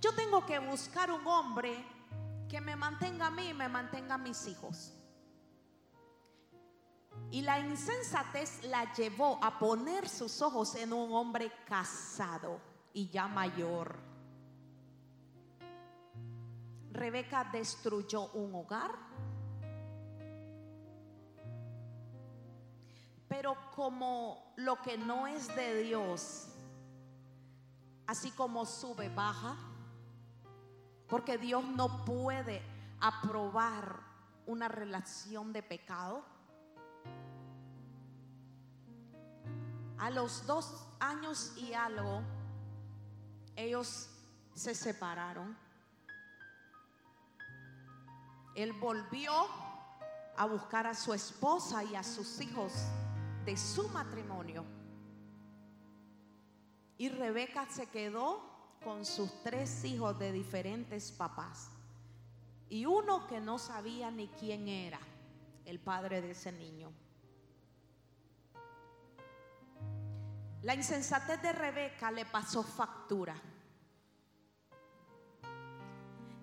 Yo 0.00 0.14
tengo 0.14 0.44
que 0.44 0.58
buscar 0.58 1.10
un 1.12 1.26
hombre 1.26 1.84
que 2.48 2.60
me 2.60 2.74
mantenga 2.74 3.26
a 3.26 3.30
mí 3.30 3.48
y 3.48 3.54
me 3.54 3.68
mantenga 3.68 4.14
a 4.14 4.18
mis 4.18 4.46
hijos. 4.46 4.95
Y 7.30 7.42
la 7.42 7.58
insensatez 7.58 8.64
la 8.64 8.92
llevó 8.94 9.38
a 9.42 9.58
poner 9.58 10.08
sus 10.08 10.40
ojos 10.40 10.74
en 10.76 10.92
un 10.92 11.12
hombre 11.12 11.50
casado 11.66 12.60
y 12.92 13.08
ya 13.08 13.26
mayor. 13.28 13.96
Rebeca 16.92 17.44
destruyó 17.52 18.30
un 18.32 18.54
hogar 18.54 19.06
Pero 23.28 23.56
como 23.74 24.54
lo 24.56 24.80
que 24.80 24.96
no 24.96 25.26
es 25.26 25.54
de 25.54 25.82
Dios, 25.82 26.48
así 28.06 28.30
como 28.30 28.64
sube, 28.64 29.08
baja, 29.08 29.56
porque 31.08 31.36
Dios 31.36 31.64
no 31.64 32.04
puede 32.04 32.62
aprobar 33.00 34.00
una 34.46 34.68
relación 34.68 35.52
de 35.52 35.62
pecado. 35.62 36.24
A 39.98 40.10
los 40.10 40.46
dos 40.46 40.86
años 41.00 41.52
y 41.56 41.72
algo, 41.72 42.22
ellos 43.54 44.10
se 44.54 44.74
separaron. 44.74 45.56
Él 48.54 48.72
volvió 48.72 49.32
a 50.36 50.46
buscar 50.46 50.86
a 50.86 50.94
su 50.94 51.12
esposa 51.14 51.84
y 51.84 51.94
a 51.94 52.02
sus 52.02 52.40
hijos 52.40 52.72
de 53.44 53.56
su 53.56 53.88
matrimonio. 53.88 54.64
Y 56.98 57.08
Rebeca 57.08 57.66
se 57.70 57.86
quedó 57.86 58.56
con 58.82 59.04
sus 59.04 59.42
tres 59.42 59.84
hijos 59.84 60.18
de 60.18 60.32
diferentes 60.32 61.12
papás. 61.12 61.70
Y 62.68 62.86
uno 62.86 63.26
que 63.26 63.40
no 63.40 63.58
sabía 63.58 64.10
ni 64.10 64.28
quién 64.28 64.68
era 64.68 65.00
el 65.64 65.78
padre 65.78 66.22
de 66.22 66.30
ese 66.30 66.52
niño. 66.52 66.90
La 70.62 70.74
insensatez 70.74 71.40
de 71.42 71.52
Rebeca 71.52 72.10
le 72.10 72.26
pasó 72.26 72.62
factura. 72.62 73.34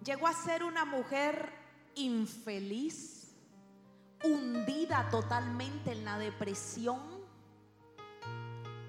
Llegó 0.03 0.27
a 0.27 0.33
ser 0.33 0.63
una 0.63 0.85
mujer 0.85 1.51
infeliz 1.95 3.23
hundida 4.23 5.09
totalmente 5.09 5.91
en 5.91 6.05
la 6.05 6.17
depresión, 6.17 6.99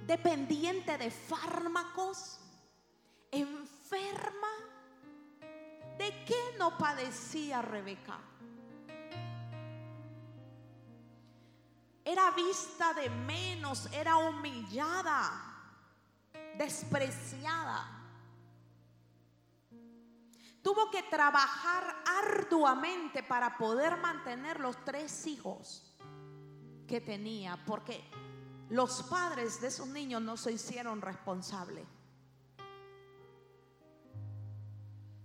dependiente 0.06 0.96
de 0.96 1.10
fármacos, 1.10 2.38
enferma. 3.30 4.48
¿De 5.98 6.24
qué 6.24 6.56
no 6.58 6.76
padecía 6.78 7.62
Rebeca? 7.62 8.18
Era 12.04 12.30
vista 12.32 12.92
de 12.92 13.08
menos, 13.08 13.88
era 13.92 14.16
humillada, 14.16 15.30
despreciada. 16.58 18.02
Tuvo 20.62 20.90
que 20.90 21.02
trabajar 21.04 22.02
arduamente 22.06 23.22
para 23.22 23.56
poder 23.56 23.96
mantener 23.96 24.60
los 24.60 24.82
tres 24.84 25.26
hijos 25.26 25.94
que 26.86 27.00
tenía, 27.00 27.62
porque 27.64 28.04
los 28.68 29.02
padres 29.04 29.60
de 29.60 29.68
esos 29.68 29.86
niños 29.88 30.20
no 30.20 30.36
se 30.36 30.52
hicieron 30.52 31.00
responsables. 31.00 31.86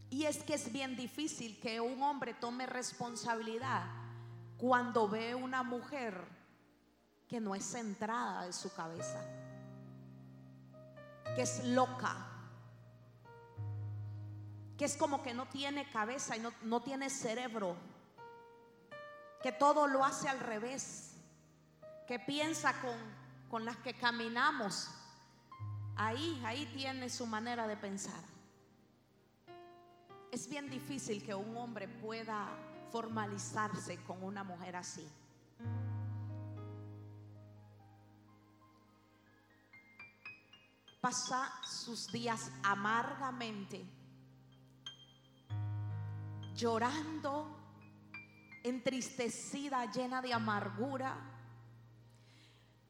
Y 0.09 0.25
es 0.25 0.43
que 0.43 0.55
es 0.55 0.71
bien 0.71 0.95
difícil 0.95 1.59
que 1.59 1.79
un 1.79 2.01
hombre 2.01 2.33
tome 2.33 2.65
responsabilidad 2.65 3.85
cuando 4.57 5.07
ve 5.07 5.35
una 5.35 5.63
mujer 5.63 6.38
que 7.29 7.39
no 7.39 7.53
es 7.53 7.63
centrada 7.63 8.45
de 8.45 8.53
su 8.53 8.73
cabeza, 8.73 9.23
que 11.35 11.43
es 11.43 11.63
loca, 11.63 12.25
que 14.75 14.85
es 14.85 14.97
como 14.97 15.21
que 15.21 15.35
no 15.35 15.45
tiene 15.45 15.89
cabeza 15.91 16.35
y 16.35 16.41
no, 16.63 16.81
tiene 16.81 17.09
cerebro, 17.11 17.75
que 19.43 19.51
todo 19.51 19.87
lo 19.87 20.03
hace 20.03 20.27
al 20.27 20.39
revés, 20.39 21.11
que 22.07 22.17
piensa 22.17 22.73
con, 22.81 22.97
con 23.47 23.63
las 23.63 23.77
que 23.77 23.93
caminamos. 23.93 24.89
Ahí, 25.95 26.41
ahí 26.45 26.65
tiene 26.73 27.09
su 27.09 27.27
manera 27.27 27.67
de 27.67 27.77
pensar. 27.77 28.23
Es 30.31 30.49
bien 30.49 30.69
difícil 30.69 31.23
que 31.23 31.35
un 31.35 31.55
hombre 31.57 31.87
pueda 31.87 32.47
formalizarse 32.91 33.97
con 34.03 34.23
una 34.23 34.43
mujer 34.43 34.77
así. 34.77 35.07
Pasa 41.01 41.49
sus 41.63 42.11
días 42.11 42.51
amargamente 42.61 43.85
llorando, 46.59 47.57
entristecida, 48.63 49.85
llena 49.85 50.21
de 50.21 50.33
amargura, 50.33 51.15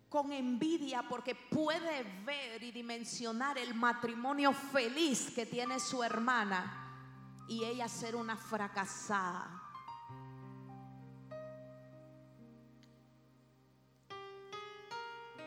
con 0.09 0.31
envidia 0.31 1.03
porque 1.07 1.35
puede 1.35 2.03
ver 2.25 2.63
y 2.63 2.71
dimensionar 2.71 3.59
el 3.59 3.75
matrimonio 3.75 4.53
feliz 4.53 5.31
que 5.35 5.45
tiene 5.45 5.79
su 5.79 6.03
hermana 6.03 7.45
y 7.47 7.63
ella 7.63 7.87
ser 7.87 8.15
una 8.15 8.35
fracasada. 8.35 9.61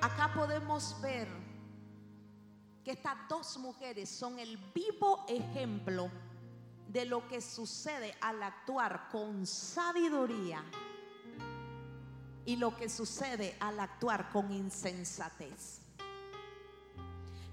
Acá 0.01 0.33
podemos 0.33 1.01
ver 1.01 1.52
que 2.85 2.93
estas 2.93 3.17
dos 3.29 3.59
mujeres 3.59 4.09
son 4.09 4.39
el 4.39 4.57
vivo 4.75 5.25
ejemplo 5.29 6.11
de 6.89 7.05
lo 7.05 7.27
que 7.29 7.41
sucede 7.41 8.15
al 8.21 8.43
actuar 8.43 9.09
con 9.11 9.47
sabiduría 9.47 10.63
y 12.45 12.57
lo 12.57 12.77
que 12.77 12.89
sucede 12.89 13.57
al 13.61 13.79
actuar 13.79 14.31
con 14.31 14.53
insensatez. 14.53 15.81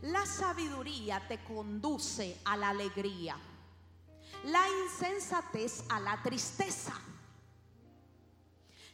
La 0.02 0.26
sabiduría 0.26 1.28
te 1.28 1.44
conduce 1.44 2.40
a 2.46 2.58
la 2.58 2.70
alegría, 2.70 3.38
la 4.46 4.64
insensatez 4.84 5.84
a 5.90 6.00
la 6.00 6.22
tristeza. 6.24 6.94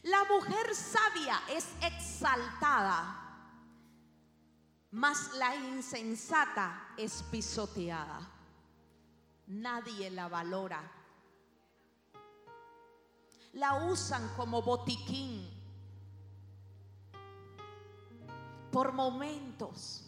La 0.02 0.22
mujer 0.24 0.74
sabia 0.74 1.40
es 1.48 1.66
exaltada 1.80 3.25
mas 4.96 5.34
la 5.34 5.54
insensata 5.54 6.94
es 6.96 7.22
pisoteada. 7.24 8.18
Nadie 9.48 10.10
la 10.10 10.26
valora. 10.26 10.80
La 13.52 13.74
usan 13.90 14.26
como 14.36 14.62
botiquín 14.62 15.50
por 18.72 18.94
momentos. 18.94 20.02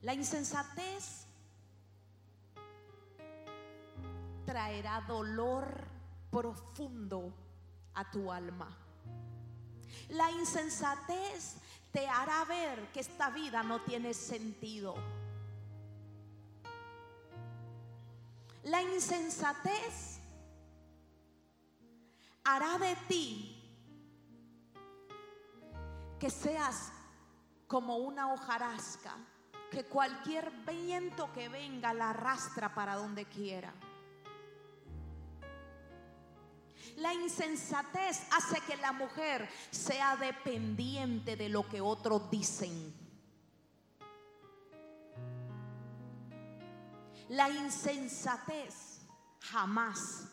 La 0.00 0.14
insensatez 0.14 1.26
traerá 4.46 5.02
dolor 5.02 5.86
profundo 6.30 7.49
a 8.00 8.10
tu 8.10 8.32
alma. 8.32 8.76
La 10.08 10.30
insensatez 10.30 11.56
te 11.92 12.08
hará 12.08 12.44
ver 12.44 12.90
que 12.92 13.00
esta 13.00 13.30
vida 13.30 13.62
no 13.62 13.80
tiene 13.82 14.14
sentido. 14.14 14.94
La 18.64 18.82
insensatez 18.82 20.20
hará 22.44 22.78
de 22.78 22.96
ti 23.08 23.56
que 26.18 26.30
seas 26.30 26.92
como 27.66 27.96
una 27.96 28.32
hojarasca, 28.32 29.16
que 29.70 29.84
cualquier 29.84 30.50
viento 30.66 31.32
que 31.32 31.48
venga 31.48 31.94
la 31.94 32.10
arrastra 32.10 32.74
para 32.74 32.96
donde 32.96 33.24
quiera. 33.26 33.72
La 36.96 37.14
insensatez 37.14 38.22
hace 38.32 38.60
que 38.66 38.76
la 38.76 38.92
mujer 38.92 39.48
sea 39.70 40.16
dependiente 40.16 41.36
de 41.36 41.48
lo 41.48 41.68
que 41.68 41.80
otros 41.80 42.30
dicen. 42.30 42.94
La 47.28 47.48
insensatez 47.48 49.02
jamás 49.40 50.26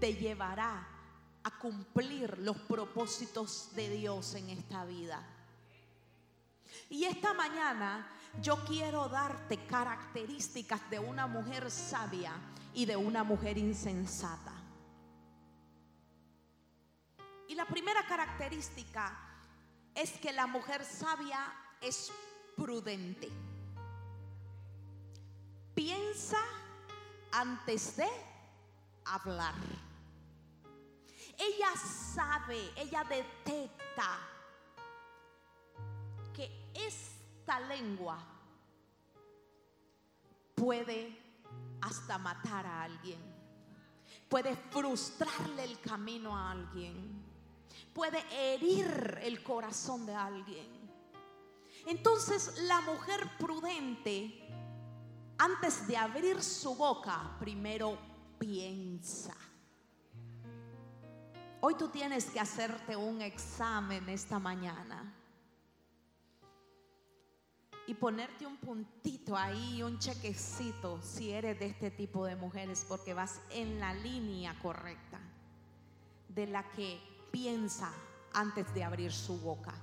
te 0.00 0.14
llevará 0.14 0.88
a 1.44 1.58
cumplir 1.58 2.38
los 2.38 2.56
propósitos 2.58 3.70
de 3.74 3.88
Dios 3.90 4.34
en 4.34 4.50
esta 4.50 4.84
vida. 4.84 5.22
Y 6.90 7.04
esta 7.04 7.34
mañana 7.34 8.08
yo 8.40 8.64
quiero 8.64 9.08
darte 9.08 9.66
características 9.66 10.88
de 10.90 10.98
una 10.98 11.26
mujer 11.26 11.70
sabia 11.70 12.32
y 12.74 12.86
de 12.86 12.96
una 12.96 13.24
mujer 13.24 13.58
insensata. 13.58 14.51
Y 17.52 17.54
la 17.54 17.66
primera 17.66 18.02
característica 18.06 19.14
es 19.94 20.12
que 20.12 20.32
la 20.32 20.46
mujer 20.46 20.82
sabia 20.86 21.52
es 21.82 22.10
prudente. 22.56 23.28
Piensa 25.74 26.38
antes 27.30 27.94
de 27.98 28.08
hablar. 29.04 29.52
Ella 31.36 31.76
sabe, 31.76 32.72
ella 32.74 33.04
detecta 33.04 34.18
que 36.32 36.70
esta 36.72 37.60
lengua 37.60 38.18
puede 40.54 41.18
hasta 41.82 42.16
matar 42.16 42.64
a 42.64 42.84
alguien, 42.84 43.20
puede 44.30 44.56
frustrarle 44.56 45.64
el 45.64 45.78
camino 45.80 46.34
a 46.34 46.52
alguien 46.52 47.21
puede 47.92 48.22
herir 48.32 49.18
el 49.22 49.42
corazón 49.42 50.06
de 50.06 50.14
alguien. 50.14 50.66
Entonces 51.86 52.62
la 52.62 52.80
mujer 52.82 53.20
prudente, 53.38 54.48
antes 55.38 55.86
de 55.86 55.96
abrir 55.96 56.42
su 56.42 56.74
boca, 56.74 57.36
primero 57.38 57.98
piensa. 58.38 59.36
Hoy 61.60 61.74
tú 61.74 61.88
tienes 61.88 62.26
que 62.26 62.40
hacerte 62.40 62.96
un 62.96 63.22
examen 63.22 64.08
esta 64.08 64.38
mañana 64.38 65.14
y 67.86 67.94
ponerte 67.94 68.46
un 68.46 68.56
puntito 68.56 69.36
ahí, 69.36 69.82
un 69.82 69.98
chequecito, 69.98 71.00
si 71.02 71.30
eres 71.30 71.58
de 71.58 71.66
este 71.66 71.90
tipo 71.90 72.24
de 72.24 72.36
mujeres, 72.36 72.84
porque 72.88 73.14
vas 73.14 73.40
en 73.50 73.80
la 73.80 73.92
línea 73.94 74.58
correcta 74.60 75.20
de 76.28 76.46
la 76.46 76.70
que 76.72 77.00
piensa 77.32 77.92
antes 78.34 78.72
de 78.74 78.84
abrir 78.84 79.12
su 79.12 79.40
boca. 79.40 79.74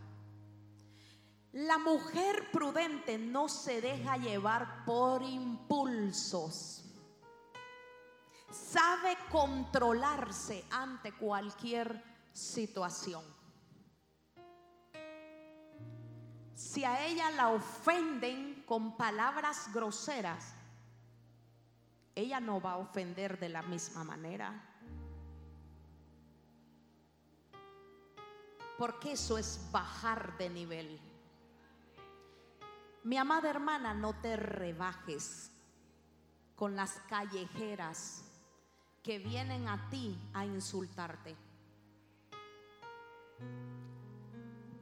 La 1.51 1.79
mujer 1.79 2.51
prudente 2.51 3.17
no 3.17 3.49
se 3.49 3.81
deja 3.81 4.17
llevar 4.17 4.85
por 4.85 5.23
impulsos. 5.23 6.85
Sabe 8.51 9.17
controlarse 9.31 10.63
ante 10.69 11.11
cualquier 11.13 12.03
situación. 12.31 13.23
Si 16.53 16.83
a 16.83 17.05
ella 17.05 17.31
la 17.31 17.49
ofenden 17.49 18.63
con 18.67 18.95
palabras 18.95 19.73
groseras, 19.73 20.53
ella 22.13 22.39
no 22.39 22.61
va 22.61 22.73
a 22.73 22.77
ofender 22.77 23.39
de 23.39 23.49
la 23.49 23.61
misma 23.63 24.03
manera. 24.03 24.68
Porque 28.79 29.11
eso 29.11 29.37
es 29.37 29.59
bajar 29.73 30.37
de 30.37 30.49
nivel. 30.49 31.01
Mi 33.03 33.17
amada 33.17 33.49
hermana, 33.49 33.93
no 33.93 34.13
te 34.13 34.37
rebajes 34.37 35.51
con 36.55 36.77
las 36.77 36.93
callejeras 37.09 38.23
que 39.03 39.19
vienen 39.19 39.67
a 39.67 39.89
ti 39.89 40.17
a 40.33 40.45
insultarte. 40.45 41.35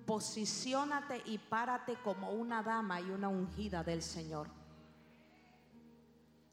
Posiciónate 0.05 1.23
y 1.25 1.39
párate 1.39 1.95
como 2.03 2.31
una 2.31 2.61
dama 2.61 3.01
y 3.01 3.09
una 3.09 3.29
ungida 3.29 3.83
del 3.83 4.03
Señor. 4.03 4.47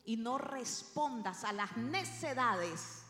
Y 0.07 0.16
no 0.16 0.38
respondas 0.38 1.44
a 1.44 1.52
las 1.52 1.76
necedades 1.76 3.03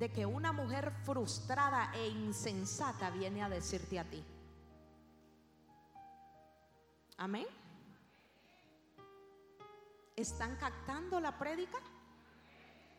de 0.00 0.10
que 0.10 0.24
una 0.24 0.50
mujer 0.50 0.90
frustrada 1.04 1.92
e 1.94 2.08
insensata 2.08 3.10
viene 3.10 3.42
a 3.42 3.50
decirte 3.50 3.98
a 3.98 4.04
ti. 4.04 4.24
Amén. 7.18 7.46
¿Están 10.16 10.56
captando 10.56 11.20
la 11.20 11.38
prédica? 11.38 11.78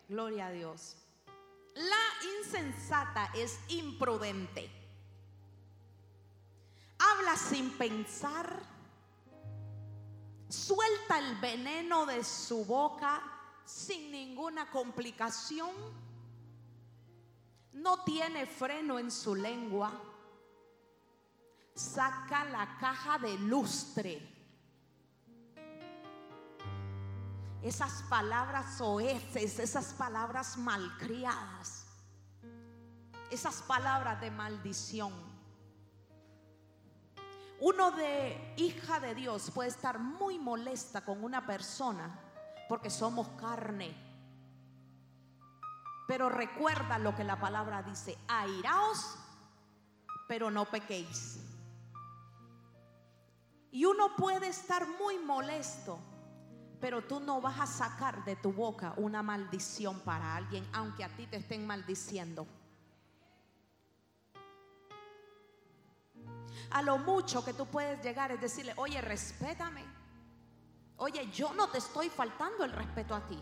Gloria 0.07 0.47
a 0.47 0.51
Dios. 0.51 0.95
La 1.73 2.29
insensata 2.37 3.31
es 3.33 3.59
imprudente. 3.69 4.69
Habla 6.99 7.35
sin 7.35 7.71
pensar. 7.79 8.61
Suelta 10.49 11.17
el 11.17 11.35
veneno 11.37 12.05
de 12.05 12.23
su 12.23 12.63
boca 12.63 13.23
sin 13.65 14.11
ninguna 14.11 14.69
complicación 14.69 15.71
no 17.73 18.03
tiene 18.03 18.45
freno 18.45 18.99
en 18.99 19.11
su 19.11 19.35
lengua, 19.35 19.91
saca 21.75 22.45
la 22.45 22.77
caja 22.79 23.17
de 23.17 23.37
lustre 23.39 24.31
esas 27.61 28.03
palabras 28.03 28.81
oeces, 28.81 29.59
esas 29.59 29.93
palabras 29.93 30.57
malcriadas, 30.57 31.85
esas 33.29 33.61
palabras 33.61 34.19
de 34.19 34.31
maldición. 34.31 35.13
Uno 37.59 37.91
de 37.91 38.55
hija 38.57 38.99
de 38.99 39.13
Dios 39.13 39.51
puede 39.51 39.69
estar 39.69 39.99
muy 39.99 40.39
molesta 40.39 41.01
con 41.01 41.23
una 41.23 41.45
persona 41.45 42.19
porque 42.67 42.89
somos 42.89 43.27
carne. 43.39 44.10
Pero 46.07 46.29
recuerda 46.29 46.97
lo 46.97 47.15
que 47.15 47.23
la 47.23 47.39
palabra 47.39 47.83
dice, 47.83 48.17
airaos, 48.27 49.17
pero 50.27 50.51
no 50.51 50.65
pequéis. 50.65 51.39
Y 53.71 53.85
uno 53.85 54.15
puede 54.15 54.47
estar 54.47 54.85
muy 54.99 55.17
molesto 55.19 55.99
pero 56.81 57.03
tú 57.03 57.19
no 57.19 57.39
vas 57.39 57.59
a 57.59 57.67
sacar 57.67 58.25
de 58.25 58.35
tu 58.35 58.51
boca 58.51 58.93
una 58.97 59.21
maldición 59.21 59.99
para 59.99 60.35
alguien, 60.35 60.67
aunque 60.73 61.03
a 61.03 61.15
ti 61.15 61.27
te 61.27 61.37
estén 61.37 61.65
maldiciendo. 61.65 62.47
A 66.71 66.81
lo 66.81 66.97
mucho 66.97 67.45
que 67.45 67.53
tú 67.53 67.67
puedes 67.67 68.03
llegar 68.03 68.31
es 68.31 68.41
decirle, 68.41 68.73
oye, 68.77 68.99
respétame. 68.99 69.85
Oye, 70.97 71.29
yo 71.31 71.53
no 71.53 71.69
te 71.69 71.77
estoy 71.77 72.09
faltando 72.09 72.63
el 72.63 72.71
respeto 72.71 73.13
a 73.13 73.27
ti. 73.27 73.41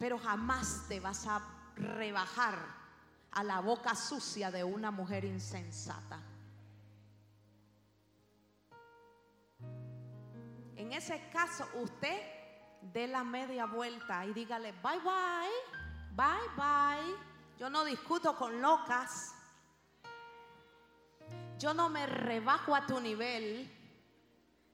Pero 0.00 0.18
jamás 0.18 0.86
te 0.88 0.98
vas 0.98 1.26
a 1.26 1.42
rebajar 1.76 2.56
a 3.32 3.44
la 3.44 3.60
boca 3.60 3.94
sucia 3.94 4.50
de 4.50 4.64
una 4.64 4.90
mujer 4.90 5.26
insensata. 5.26 6.18
En 10.74 10.90
ese 10.94 11.28
caso, 11.30 11.68
usted 11.74 12.18
dé 12.80 13.08
la 13.08 13.22
media 13.24 13.66
vuelta 13.66 14.24
y 14.24 14.32
dígale, 14.32 14.72
bye 14.82 14.98
bye, 15.00 16.16
bye 16.16 16.48
bye. 16.56 17.14
Yo 17.58 17.68
no 17.68 17.84
discuto 17.84 18.34
con 18.36 18.62
locas. 18.62 19.34
Yo 21.58 21.74
no 21.74 21.90
me 21.90 22.06
rebajo 22.06 22.74
a 22.74 22.86
tu 22.86 22.98
nivel. 23.00 23.70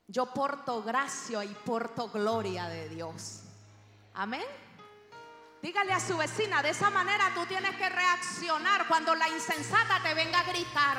Yo 0.07 0.33
porto 0.33 0.85
gracia 0.85 1.45
y 1.45 1.49
porto 1.49 2.09
gloria 2.11 2.69
de 2.69 2.89
Dios. 2.89 3.43
Amén. 4.15 4.66
Dígale 5.67 5.93
a 5.93 5.99
su 5.99 6.17
vecina, 6.17 6.63
de 6.63 6.71
esa 6.71 6.91
manera 6.91 7.33
tú 7.35 7.45
tienes 7.47 7.75
que 7.75 7.89
reaccionar 7.89 8.87
cuando 8.87 9.17
la 9.17 9.29
insensata 9.29 10.01
te 10.01 10.15
venga 10.15 10.39
a 10.39 10.45
gritar. 10.45 10.99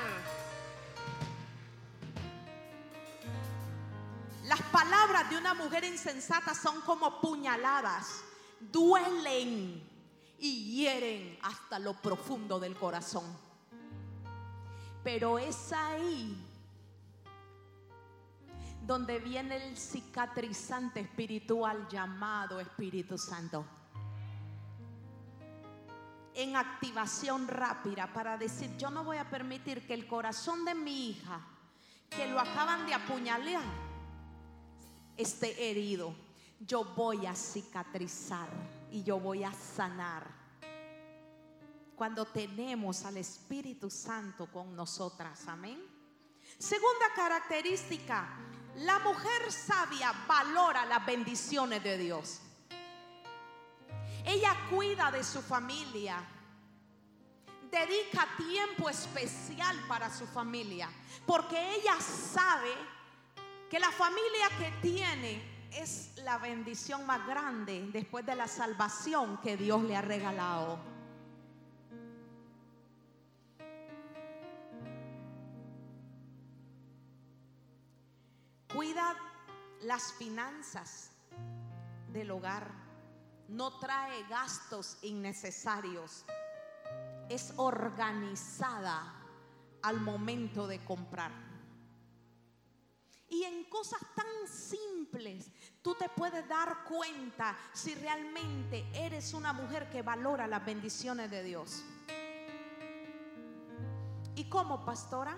Las 4.44 4.62
palabras 4.64 5.30
de 5.30 5.38
una 5.38 5.54
mujer 5.54 5.86
insensata 5.86 6.54
son 6.54 6.82
como 6.82 7.22
puñaladas, 7.22 8.26
duelen 8.60 9.90
y 10.38 10.76
hieren 10.76 11.40
hasta 11.44 11.80
lo 11.80 11.94
profundo 11.94 12.60
del 12.60 12.76
corazón. 12.76 13.24
Pero 15.02 15.40
es 15.40 15.72
ahí 15.72 16.46
donde 18.82 19.20
viene 19.20 19.66
el 19.66 19.78
cicatrizante 19.78 21.00
espiritual 21.00 21.88
llamado 21.88 22.60
Espíritu 22.60 23.18
Santo. 23.18 23.77
En 26.40 26.56
activación 26.56 27.48
rápida 27.48 28.14
para 28.14 28.38
decir, 28.38 28.78
yo 28.78 28.92
no 28.92 29.04
voy 29.04 29.18
a 29.18 29.28
permitir 29.28 29.88
que 29.88 29.96
el 29.96 30.06
corazón 30.06 30.66
de 30.66 30.76
mi 30.76 31.10
hija, 31.10 31.42
que 32.12 32.28
lo 32.28 32.40
acaban 32.40 32.86
de 32.86 32.94
apuñalar, 32.94 33.64
esté 35.18 35.72
herido, 35.72 36.14
yo 36.60 36.86
voy 36.96 37.26
a 37.26 37.34
cicatrizar 37.34 38.48
y 38.92 39.02
yo 39.02 39.20
voy 39.20 39.44
a 39.44 39.52
sanar. 39.52 40.28
Cuando 41.96 42.28
tenemos 42.28 43.04
al 43.04 43.18
Espíritu 43.18 43.90
Santo 43.90 44.46
con 44.46 44.76
nosotras, 44.76 45.48
amén. 45.48 45.84
Segunda 46.60 47.08
característica, 47.16 48.38
la 48.76 49.00
mujer 49.00 49.52
sabia 49.52 50.14
valora 50.28 50.86
las 50.86 51.04
bendiciones 51.04 51.84
de 51.84 51.98
Dios. 51.98 52.42
Ella 54.28 54.54
cuida 54.70 55.10
de 55.10 55.24
su 55.24 55.42
familia, 55.42 56.22
dedica 57.72 58.28
tiempo 58.36 58.90
especial 58.90 59.78
para 59.88 60.14
su 60.14 60.28
familia, 60.28 60.90
porque 61.26 61.76
ella 61.76 61.98
sabe 62.02 62.74
que 63.70 63.80
la 63.80 63.90
familia 63.90 64.50
que 64.60 64.70
tiene 64.82 65.70
es 65.72 66.12
la 66.18 66.38
bendición 66.40 67.06
más 67.06 67.26
grande 67.26 67.90
después 67.94 68.26
de 68.26 68.36
la 68.36 68.50
salvación 68.50 69.38
que 69.38 69.56
Dios 69.56 69.82
le 69.84 69.96
ha 69.96 70.02
regalado. 70.02 70.78
Cuida 78.74 79.16
las 79.84 80.12
finanzas 80.12 81.12
del 82.12 82.32
hogar. 82.32 82.87
No 83.50 83.80
trae 83.80 84.24
gastos 84.28 84.98
innecesarios. 85.02 86.26
Es 87.30 87.54
organizada 87.58 89.14
al 89.82 90.02
momento 90.02 90.68
de 90.68 90.84
comprar. 90.84 91.32
Y 93.30 93.44
en 93.44 93.66
cosas 93.66 94.00
tan 94.16 94.48
simples 94.48 95.52
tú 95.82 95.96
te 95.96 96.08
puedes 96.10 96.48
dar 96.48 96.86
cuenta 96.86 97.58
si 97.74 97.94
realmente 97.96 98.86
eres 98.94 99.34
una 99.34 99.52
mujer 99.52 99.90
que 99.90 100.02
valora 100.02 100.48
las 100.48 100.66
bendiciones 100.66 101.30
de 101.30 101.44
Dios. 101.44 101.84
¿Y 104.36 104.46
cómo, 104.50 104.86
pastora? 104.86 105.38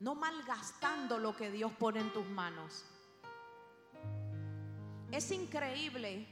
No 0.00 0.14
malgastando 0.14 1.18
lo 1.18 1.36
que 1.36 1.50
Dios 1.50 1.72
pone 1.72 2.00
en 2.00 2.12
tus 2.12 2.26
manos. 2.26 2.84
Es 5.10 5.30
increíble 5.30 6.26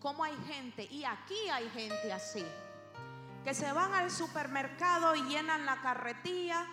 cómo 0.00 0.24
hay 0.24 0.36
gente, 0.46 0.84
y 0.84 1.04
aquí 1.04 1.48
hay 1.52 1.68
gente 1.70 2.12
así, 2.12 2.44
que 3.44 3.54
se 3.54 3.72
van 3.72 3.92
al 3.94 4.10
supermercado 4.10 5.14
y 5.14 5.22
llenan 5.22 5.64
la 5.66 5.80
carretilla 5.80 6.66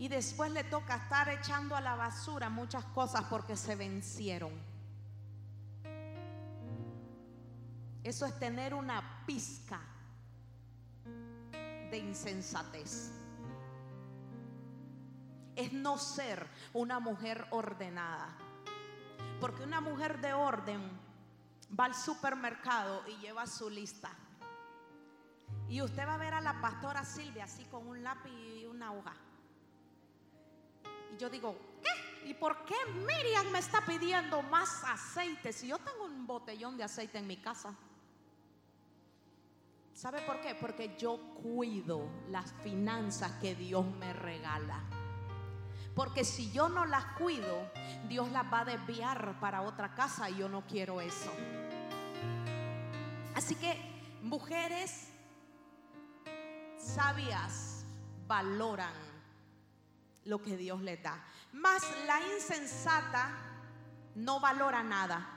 y 0.00 0.08
después 0.08 0.50
le 0.50 0.64
toca 0.64 0.96
estar 0.96 1.28
echando 1.28 1.76
a 1.76 1.80
la 1.82 1.94
basura 1.94 2.48
muchas 2.48 2.84
cosas 2.86 3.24
porque 3.28 3.54
se 3.54 3.76
vencieron. 3.76 4.50
Eso 8.02 8.24
es 8.24 8.38
tener 8.38 8.72
una 8.72 9.26
pizca 9.26 9.78
de 11.90 11.98
insensatez. 11.98 13.12
Es 15.54 15.70
no 15.74 15.98
ser 15.98 16.48
una 16.72 16.98
mujer 16.98 17.46
ordenada. 17.50 18.38
Porque 19.40 19.62
una 19.62 19.80
mujer 19.80 20.20
de 20.20 20.32
orden 20.32 20.80
va 21.78 21.86
al 21.86 21.94
supermercado 21.94 23.02
y 23.08 23.16
lleva 23.18 23.46
su 23.46 23.70
lista. 23.70 24.10
Y 25.68 25.82
usted 25.82 26.06
va 26.06 26.14
a 26.14 26.18
ver 26.18 26.34
a 26.34 26.40
la 26.40 26.60
pastora 26.60 27.04
Silvia 27.04 27.44
así 27.44 27.64
con 27.64 27.86
un 27.86 28.02
lápiz 28.02 28.30
y 28.30 28.66
una 28.66 28.92
hoja. 28.92 29.14
Y 31.14 31.16
yo 31.16 31.30
digo, 31.30 31.56
¿qué? 31.82 32.28
¿Y 32.28 32.34
por 32.34 32.64
qué 32.64 32.74
Miriam 33.06 33.50
me 33.50 33.60
está 33.60 33.80
pidiendo 33.84 34.42
más 34.42 34.84
aceite 34.84 35.52
si 35.52 35.68
yo 35.68 35.78
tengo 35.78 36.04
un 36.04 36.26
botellón 36.26 36.76
de 36.76 36.84
aceite 36.84 37.18
en 37.18 37.26
mi 37.26 37.36
casa? 37.36 37.74
¿Sabe 39.94 40.22
por 40.22 40.40
qué? 40.40 40.54
Porque 40.54 40.96
yo 40.98 41.18
cuido 41.42 42.08
las 42.28 42.52
finanzas 42.62 43.32
que 43.32 43.54
Dios 43.54 43.84
me 43.84 44.12
regala. 44.12 44.82
Porque 45.94 46.24
si 46.24 46.50
yo 46.52 46.68
no 46.68 46.84
las 46.84 47.04
cuido, 47.16 47.70
Dios 48.08 48.30
las 48.30 48.44
va 48.52 48.60
a 48.60 48.64
desviar 48.64 49.38
para 49.40 49.62
otra 49.62 49.94
casa 49.94 50.30
y 50.30 50.36
yo 50.36 50.48
no 50.48 50.62
quiero 50.66 51.00
eso. 51.00 51.32
Así 53.34 53.54
que, 53.54 53.78
mujeres 54.22 55.08
sabias 56.78 57.84
valoran 58.26 58.92
lo 60.24 60.40
que 60.40 60.56
Dios 60.56 60.80
le 60.80 60.96
da. 60.96 61.22
Mas 61.52 61.82
la 62.06 62.20
insensata 62.34 63.30
no 64.14 64.40
valora 64.40 64.82
nada. 64.82 65.36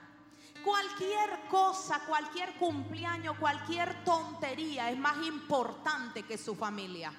Cualquier 0.64 1.48
cosa, 1.50 2.02
cualquier 2.06 2.56
cumpleaños, 2.56 3.38
cualquier 3.38 4.04
tontería 4.04 4.90
es 4.90 4.98
más 4.98 5.26
importante 5.26 6.24
que 6.24 6.38
su 6.38 6.56
familia. 6.56 7.12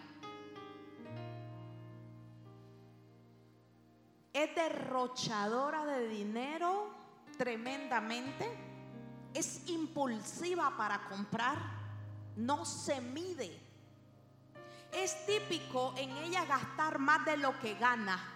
Es 4.34 4.54
derrochadora 4.54 5.86
de 5.86 6.08
dinero 6.08 6.90
tremendamente. 7.38 8.46
Es 9.32 9.66
impulsiva 9.70 10.76
para 10.76 11.08
comprar. 11.08 11.56
No 12.36 12.66
se 12.66 13.00
mide 13.00 13.64
es 14.94 15.26
típico 15.26 15.92
en 15.96 16.10
ella 16.18 16.44
gastar 16.44 16.98
más 16.98 17.24
de 17.24 17.36
lo 17.36 17.58
que 17.58 17.74
gana. 17.74 18.30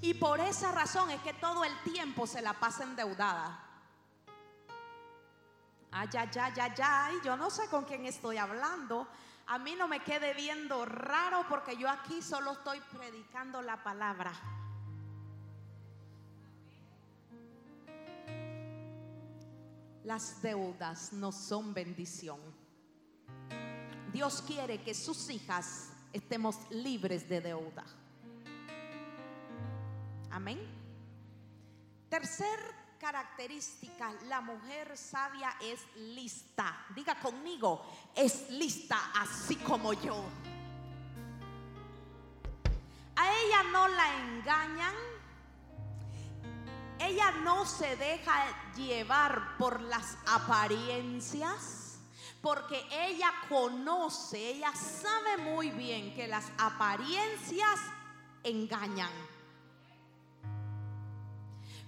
Y 0.00 0.14
por 0.14 0.40
esa 0.40 0.72
razón 0.72 1.10
es 1.10 1.20
que 1.20 1.34
todo 1.34 1.64
el 1.64 1.76
tiempo 1.82 2.26
se 2.26 2.40
la 2.40 2.54
pasa 2.54 2.84
endeudada. 2.84 3.60
Ay, 5.90 6.08
ay, 6.16 6.30
ay, 6.40 6.52
ay, 6.60 6.72
ay, 6.82 7.14
yo 7.22 7.36
no 7.36 7.50
sé 7.50 7.68
con 7.68 7.84
quién 7.84 8.06
estoy 8.06 8.38
hablando. 8.38 9.06
A 9.46 9.58
mí 9.58 9.74
no 9.76 9.86
me 9.86 10.00
quede 10.00 10.32
viendo 10.32 10.84
raro 10.86 11.44
porque 11.48 11.76
yo 11.76 11.88
aquí 11.88 12.22
solo 12.22 12.52
estoy 12.52 12.80
predicando 12.80 13.60
la 13.60 13.82
palabra. 13.82 14.32
Las 20.04 20.42
deudas 20.42 21.12
no 21.12 21.32
son 21.32 21.72
bendición. 21.72 22.38
Dios 24.12 24.42
quiere 24.46 24.82
que 24.82 24.94
sus 24.94 25.30
hijas 25.30 25.90
estemos 26.12 26.56
libres 26.70 27.28
de 27.28 27.40
deuda. 27.40 27.84
Amén. 30.30 30.60
Tercer 32.08 32.58
característica, 33.00 34.12
la 34.28 34.40
mujer 34.40 34.96
sabia 34.96 35.56
es 35.60 35.80
lista. 35.96 36.86
Diga 36.94 37.14
conmigo, 37.16 37.84
es 38.14 38.50
lista 38.50 38.98
así 39.16 39.56
como 39.56 39.92
yo. 39.94 40.24
A 43.16 43.32
ella 43.32 43.62
no 43.72 43.88
la 43.88 44.22
engañan. 44.22 45.13
Ella 46.98 47.30
no 47.42 47.66
se 47.66 47.96
deja 47.96 48.32
llevar 48.76 49.56
por 49.58 49.80
las 49.80 50.16
apariencias, 50.26 51.98
porque 52.40 52.86
ella 52.90 53.32
conoce, 53.48 54.50
ella 54.50 54.72
sabe 54.74 55.38
muy 55.38 55.70
bien 55.70 56.14
que 56.14 56.28
las 56.28 56.50
apariencias 56.58 57.80
engañan. 58.42 59.10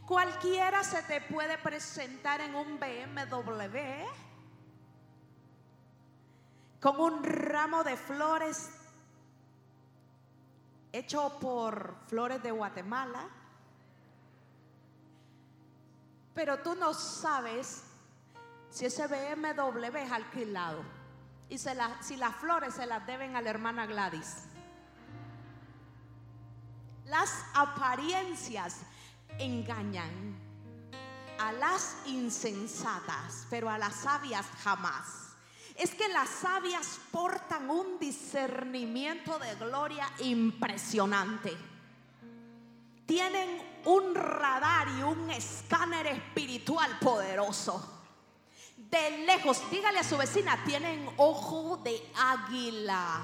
Cualquiera 0.06 0.84
se 0.84 1.02
te 1.02 1.20
puede 1.20 1.58
presentar 1.58 2.40
en 2.40 2.54
un 2.54 2.78
BMW 2.78 4.06
con 6.80 7.00
un 7.00 7.24
ramo 7.24 7.82
de 7.82 7.96
flores 7.96 8.70
hecho 10.92 11.36
por 11.40 11.96
flores 12.06 12.42
de 12.42 12.52
Guatemala. 12.52 13.28
Pero 16.36 16.58
tú 16.58 16.74
no 16.74 16.92
sabes 16.92 17.82
si 18.70 18.84
ese 18.84 19.06
BMW 19.06 19.96
es 19.96 20.12
alquilado 20.12 20.84
y 21.48 21.56
si 21.56 22.16
las 22.16 22.36
flores 22.36 22.74
se 22.74 22.84
las 22.84 23.06
deben 23.06 23.34
a 23.36 23.40
la 23.40 23.48
hermana 23.48 23.86
Gladys. 23.86 24.44
Las 27.06 27.32
apariencias 27.54 28.80
engañan 29.38 30.38
a 31.38 31.52
las 31.52 31.96
insensatas, 32.04 33.46
pero 33.48 33.70
a 33.70 33.78
las 33.78 33.94
sabias 33.94 34.44
jamás. 34.62 35.06
Es 35.74 35.94
que 35.94 36.08
las 36.08 36.28
sabias 36.28 37.00
portan 37.12 37.70
un 37.70 37.98
discernimiento 37.98 39.38
de 39.38 39.54
gloria 39.54 40.06
impresionante. 40.18 41.56
Tienen 43.06 43.62
un 43.84 44.14
radar 44.14 44.88
y 44.98 45.02
un 45.02 45.30
escáner 45.30 46.08
espiritual 46.08 46.98
poderoso. 46.98 47.92
De 48.76 49.18
lejos, 49.24 49.62
dígale 49.70 50.00
a 50.00 50.04
su 50.04 50.16
vecina, 50.16 50.62
tienen 50.64 51.08
ojo 51.16 51.78
de 51.78 52.02
águila. 52.16 53.22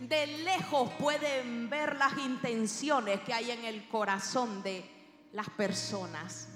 De 0.00 0.26
lejos 0.26 0.90
pueden 0.98 1.68
ver 1.68 1.96
las 1.96 2.16
intenciones 2.18 3.20
que 3.20 3.34
hay 3.34 3.50
en 3.50 3.64
el 3.66 3.86
corazón 3.88 4.62
de 4.62 5.28
las 5.32 5.48
personas. 5.50 6.48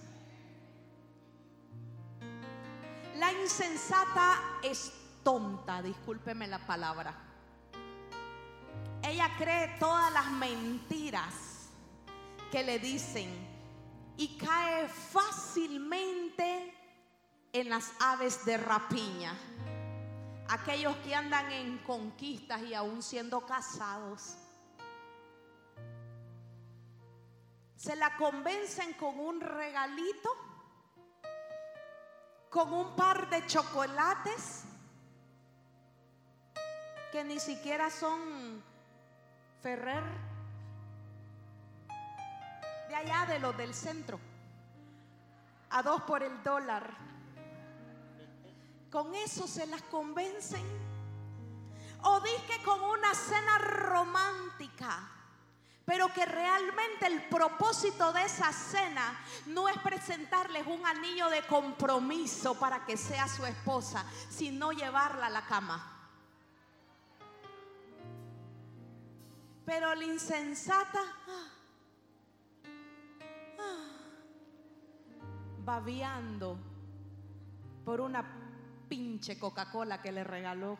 La 3.17 3.33
insensata 3.33 4.59
es 4.63 4.93
tonta, 5.23 5.83
discúlpeme 5.83 6.47
la 6.49 6.59
palabra. 6.67 7.15
Ella 9.03 9.31
cree 9.39 9.77
todas 9.79 10.13
las 10.13 10.31
mentiras 10.33 11.46
que 12.51 12.63
le 12.63 12.79
dicen 12.79 13.29
y 14.17 14.37
cae 14.39 14.89
fácilmente 14.89 16.75
en 17.53 17.69
las 17.69 17.93
aves 18.01 18.45
de 18.45 18.57
rapiña. 18.57 19.37
Aquellos 20.49 20.97
que 20.99 21.15
andan 21.15 21.51
en 21.51 21.79
conquistas 21.79 22.63
y 22.63 22.75
aún 22.75 23.03
siendo 23.03 23.45
casados 23.45 24.37
se 27.77 27.95
la 27.95 28.17
convencen 28.17 28.95
con 28.95 29.19
un 29.21 29.41
regalito, 29.41 30.31
con 32.51 32.73
un 32.73 32.97
par 32.97 33.29
de 33.29 33.47
chocolates 33.47 34.65
que 37.13 37.23
ni 37.23 37.39
siquiera 37.39 37.91
son 37.91 38.63
Ferrer, 39.63 40.03
de 42.89 42.95
allá 42.95 43.27
de 43.27 43.39
los 43.39 43.57
del 43.57 43.75
centro, 43.75 44.19
a 45.71 45.83
dos 45.83 46.03
por 46.03 46.23
el 46.23 46.43
dólar. 46.43 46.95
Con 48.91 49.15
eso 49.15 49.47
se 49.47 49.67
las 49.67 49.83
convencen. 49.83 50.65
O 52.03 52.23
que 52.23 52.63
con 52.63 52.81
una 52.83 53.15
cena 53.15 53.59
romántica 53.59 55.17
pero 55.87 56.13
que 56.13 56.27
realmente 56.27 57.07
el 57.07 57.23
propósito 57.29 58.13
de 58.13 58.25
esa 58.25 58.53
cena 58.53 59.17
no 59.47 59.69
es 59.69 59.79
presentarles 59.79 60.67
un 60.67 60.85
anillo 60.85 61.31
de 61.31 61.47
compromiso 61.47 62.59
para 62.59 62.85
que 62.85 62.97
sea 62.97 63.29
su 63.29 63.47
esposa, 63.47 64.05
sino 64.29 64.73
llevarla 64.73 65.27
a 65.27 65.31
la 65.31 65.47
cama. 65.47 65.93
Pero 69.65 69.95
la 69.95 70.05
insensata 70.05 71.01
ah, 71.29 71.56
babiando 75.65 76.59
por 77.85 78.01
una 78.01 78.25
pinche 78.89 79.39
Coca-Cola 79.39 80.01
que 80.01 80.13
le 80.13 80.25
regaló 80.25 80.79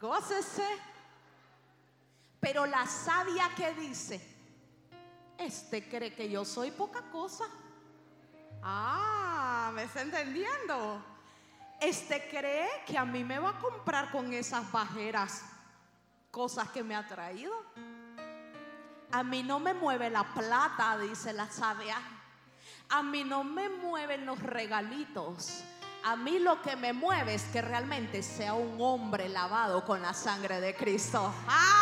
gócese. 0.00 0.66
Pero 2.40 2.64
la 2.64 2.86
sabia 2.86 3.50
que 3.54 3.74
dice, 3.74 4.20
este 5.36 5.88
cree 5.88 6.14
que 6.14 6.30
yo 6.30 6.44
soy 6.44 6.70
poca 6.70 7.02
cosa. 7.12 7.44
Ah, 8.62 9.70
¿me 9.74 9.84
está 9.84 10.00
entendiendo? 10.00 11.04
Este 11.80 12.28
cree 12.28 12.68
que 12.86 12.96
a 12.96 13.04
mí 13.04 13.24
me 13.24 13.38
va 13.38 13.50
a 13.50 13.58
comprar 13.58 14.10
con 14.10 14.32
esas 14.32 14.70
bajeras 14.72 15.44
cosas 16.30 16.68
que 16.70 16.82
me 16.82 16.94
ha 16.94 17.06
traído. 17.06 17.52
A 19.12 19.22
mí 19.24 19.42
no 19.42 19.58
me 19.58 19.74
mueve 19.74 20.08
la 20.10 20.24
plata, 20.34 20.96
dice 20.98 21.32
la 21.32 21.50
sabia. 21.50 21.96
A 22.88 23.02
mí 23.02 23.24
no 23.24 23.44
me 23.44 23.68
mueven 23.68 24.26
los 24.26 24.38
regalitos. 24.40 25.62
A 26.04 26.16
mí 26.16 26.38
lo 26.38 26.62
que 26.62 26.76
me 26.76 26.92
mueve 26.92 27.34
es 27.34 27.42
que 27.44 27.60
realmente 27.60 28.22
sea 28.22 28.54
un 28.54 28.80
hombre 28.80 29.28
lavado 29.28 29.84
con 29.84 30.00
la 30.00 30.14
sangre 30.14 30.60
de 30.60 30.74
Cristo. 30.74 31.34
¡Ah! 31.46 31.80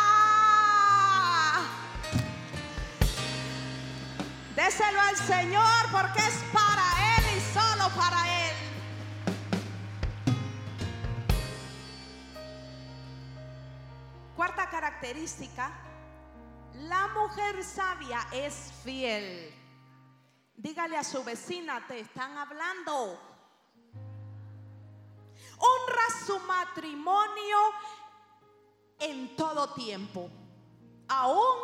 Déselo 4.55 4.99
al 4.99 5.15
Señor 5.15 5.91
porque 5.91 6.19
es 6.19 6.35
para 6.51 6.83
Él 7.17 7.37
y 7.37 7.53
solo 7.53 7.89
para 7.95 8.33
Él. 8.33 8.38
La 16.73 17.07
mujer 17.09 17.63
sabia 17.63 18.27
es 18.31 18.71
fiel. 18.83 19.53
Dígale 20.55 20.97
a 20.97 21.03
su 21.03 21.23
vecina, 21.23 21.85
te 21.87 21.99
están 21.99 22.37
hablando 22.37 23.19
honra 25.59 26.01
su 26.25 26.39
matrimonio 26.39 27.57
en 28.99 29.35
todo 29.35 29.73
tiempo, 29.73 30.29
aún 31.07 31.57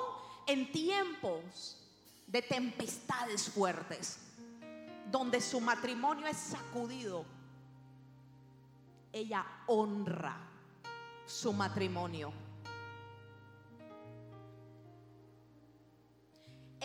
en 0.47 0.71
tiempos 0.71 1.81
de 2.27 2.41
tempestades 2.41 3.49
fuertes, 3.49 4.19
donde 5.11 5.41
su 5.41 5.59
matrimonio 5.59 6.27
es 6.27 6.37
sacudido. 6.37 7.25
Ella 9.11 9.45
honra 9.67 10.37
su 11.25 11.53
matrimonio. 11.53 12.44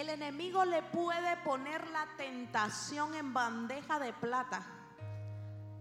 El 0.01 0.09
enemigo 0.09 0.65
le 0.65 0.81
puede 0.81 1.37
poner 1.45 1.87
la 1.89 2.07
tentación 2.17 3.15
en 3.15 3.35
bandeja 3.35 3.99
de 3.99 4.15
plata. 4.15 4.67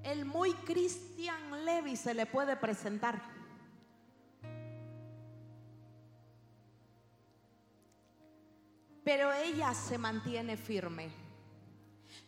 El 0.03 0.25
muy 0.25 0.51
Christian 0.55 1.63
Levy 1.63 1.95
se 1.95 2.13
le 2.13 2.25
puede 2.25 2.57
presentar. 2.57 3.21
Pero 9.05 9.31
ella 9.31 9.73
se 9.73 9.97
mantiene 9.97 10.57
firme. 10.57 11.09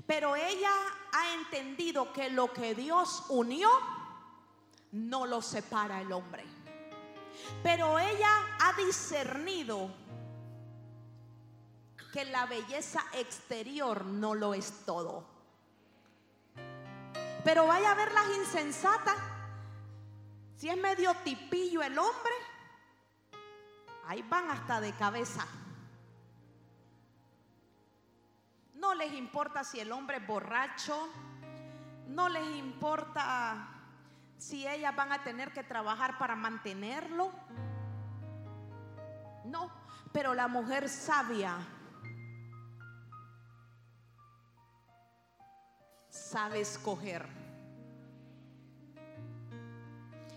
Pero 0.07 0.37
ella 0.37 0.71
ha 1.11 1.33
entendido 1.33 2.13
que 2.13 2.29
lo 2.29 2.53
que 2.53 2.73
Dios 2.73 3.25
unió 3.27 3.69
no 4.93 5.25
lo 5.25 5.41
separa 5.41 5.99
el 5.99 6.13
hombre. 6.13 6.45
Pero 7.61 7.99
ella 7.99 8.31
ha 8.61 8.71
discernido 8.77 9.91
que 12.11 12.25
la 12.25 12.45
belleza 12.45 13.03
exterior 13.13 14.05
no 14.05 14.35
lo 14.35 14.53
es 14.53 14.85
todo. 14.85 15.25
Pero 17.43 17.65
vaya 17.65 17.91
a 17.91 17.95
ver 17.95 18.11
las 18.11 18.27
insensatas. 18.37 19.17
Si 20.57 20.69
es 20.69 20.77
medio 20.77 21.13
tipillo 21.23 21.81
el 21.81 21.97
hombre, 21.97 22.33
ahí 24.07 24.21
van 24.23 24.49
hasta 24.51 24.79
de 24.79 24.93
cabeza. 24.93 25.47
No 28.75 28.93
les 28.93 29.13
importa 29.13 29.63
si 29.63 29.79
el 29.79 29.91
hombre 29.91 30.17
es 30.17 30.27
borracho, 30.27 31.09
no 32.07 32.29
les 32.29 32.45
importa 32.57 33.67
si 34.37 34.67
ellas 34.67 34.95
van 34.95 35.11
a 35.11 35.23
tener 35.23 35.51
que 35.53 35.63
trabajar 35.63 36.17
para 36.17 36.35
mantenerlo. 36.35 37.31
No, 39.45 39.71
pero 40.11 40.33
la 40.33 40.47
mujer 40.47 40.89
sabia 40.89 41.57
sabe 46.11 46.59
escoger. 46.59 47.25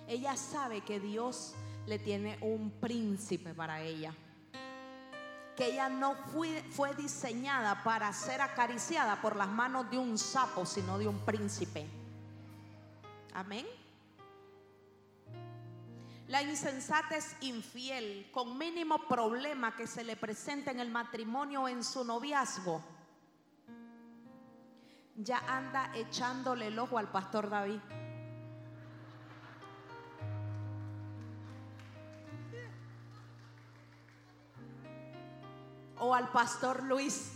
Ella 0.06 0.36
sabe 0.36 0.80
que 0.82 1.00
Dios 1.00 1.54
le 1.86 1.98
tiene 1.98 2.38
un 2.40 2.70
príncipe 2.70 3.52
para 3.52 3.82
ella. 3.82 4.14
Que 5.56 5.72
ella 5.72 5.88
no 5.88 6.14
fue, 6.14 6.62
fue 6.70 6.94
diseñada 6.94 7.82
para 7.84 8.12
ser 8.12 8.40
acariciada 8.40 9.20
por 9.20 9.36
las 9.36 9.48
manos 9.48 9.90
de 9.90 9.98
un 9.98 10.16
sapo, 10.16 10.64
sino 10.64 10.98
de 10.98 11.08
un 11.08 11.18
príncipe. 11.20 11.86
Amén. 13.34 13.66
La 16.28 16.42
insensata 16.42 17.16
es 17.16 17.36
infiel, 17.42 18.30
con 18.32 18.56
mínimo 18.56 19.06
problema 19.06 19.76
que 19.76 19.86
se 19.86 20.02
le 20.04 20.16
presente 20.16 20.70
en 20.70 20.80
el 20.80 20.90
matrimonio 20.90 21.62
o 21.62 21.68
en 21.68 21.84
su 21.84 22.04
noviazgo. 22.04 22.93
Ya 25.16 25.38
anda 25.46 25.90
echándole 25.94 26.66
el 26.68 26.78
ojo 26.78 26.98
al 26.98 27.08
pastor 27.08 27.48
David. 27.48 27.78
O 35.98 36.14
al 36.14 36.28
pastor 36.30 36.82
Luis. 36.82 37.32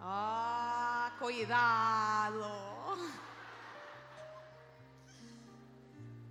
Ah, 0.00 1.12
cuidado. 1.20 2.74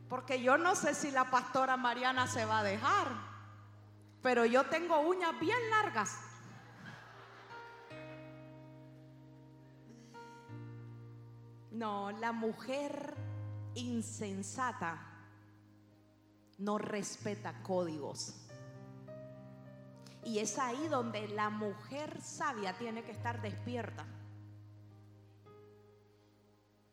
Porque 0.09 0.43
yo 0.43 0.57
no 0.57 0.75
sé 0.75 0.93
si 0.93 1.09
la 1.11 1.31
pastora 1.31 1.77
Mariana 1.77 2.27
se 2.27 2.45
va 2.45 2.59
a 2.59 2.63
dejar, 2.63 3.07
pero 4.21 4.45
yo 4.45 4.65
tengo 4.65 4.99
uñas 4.99 5.39
bien 5.39 5.57
largas. 5.71 6.32
No, 11.73 12.11
la 12.11 12.31
mujer 12.31 13.15
insensata 13.73 15.01
no 16.59 16.77
respeta 16.77 17.63
códigos. 17.63 18.35
Y 20.23 20.37
es 20.37 20.59
ahí 20.59 20.87
donde 20.87 21.27
la 21.29 21.49
mujer 21.49 22.21
sabia 22.21 22.77
tiene 22.77 23.03
que 23.03 23.11
estar 23.11 23.41
despierta. 23.41 24.05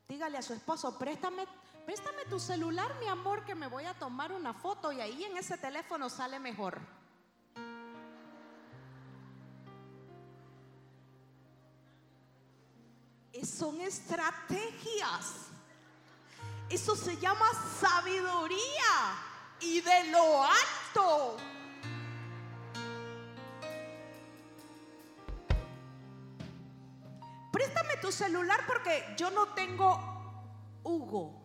Dígale 0.09 0.39
a 0.39 0.43
su 0.43 0.55
esposo, 0.55 0.99
préstame, 0.99 1.47
préstame 1.85 2.25
tu 2.31 2.41
celular, 2.41 2.91
mi 3.01 3.07
amor, 3.07 3.45
que 3.45 3.55
me 3.55 3.69
voy 3.69 3.85
a 3.85 3.95
tomar 3.95 4.33
una 4.33 4.55
foto 4.55 4.93
y 4.93 5.01
ahí 5.03 5.25
en 5.25 5.37
ese 5.37 5.59
teléfono 5.59 6.09
sale 6.09 6.41
mejor. 6.41 6.81
Son 13.45 13.81
estrategias. 13.81 15.49
Eso 16.69 16.95
se 16.95 17.17
llama 17.17 17.47
sabiduría 17.81 18.59
y 19.61 19.81
de 19.81 20.11
lo 20.11 20.45
alto. 20.45 21.37
Préstame 27.51 27.97
tu 28.01 28.13
celular 28.13 28.61
porque 28.67 29.15
yo 29.17 29.31
no 29.31 29.49
tengo 29.49 29.99
Hugo 30.85 31.41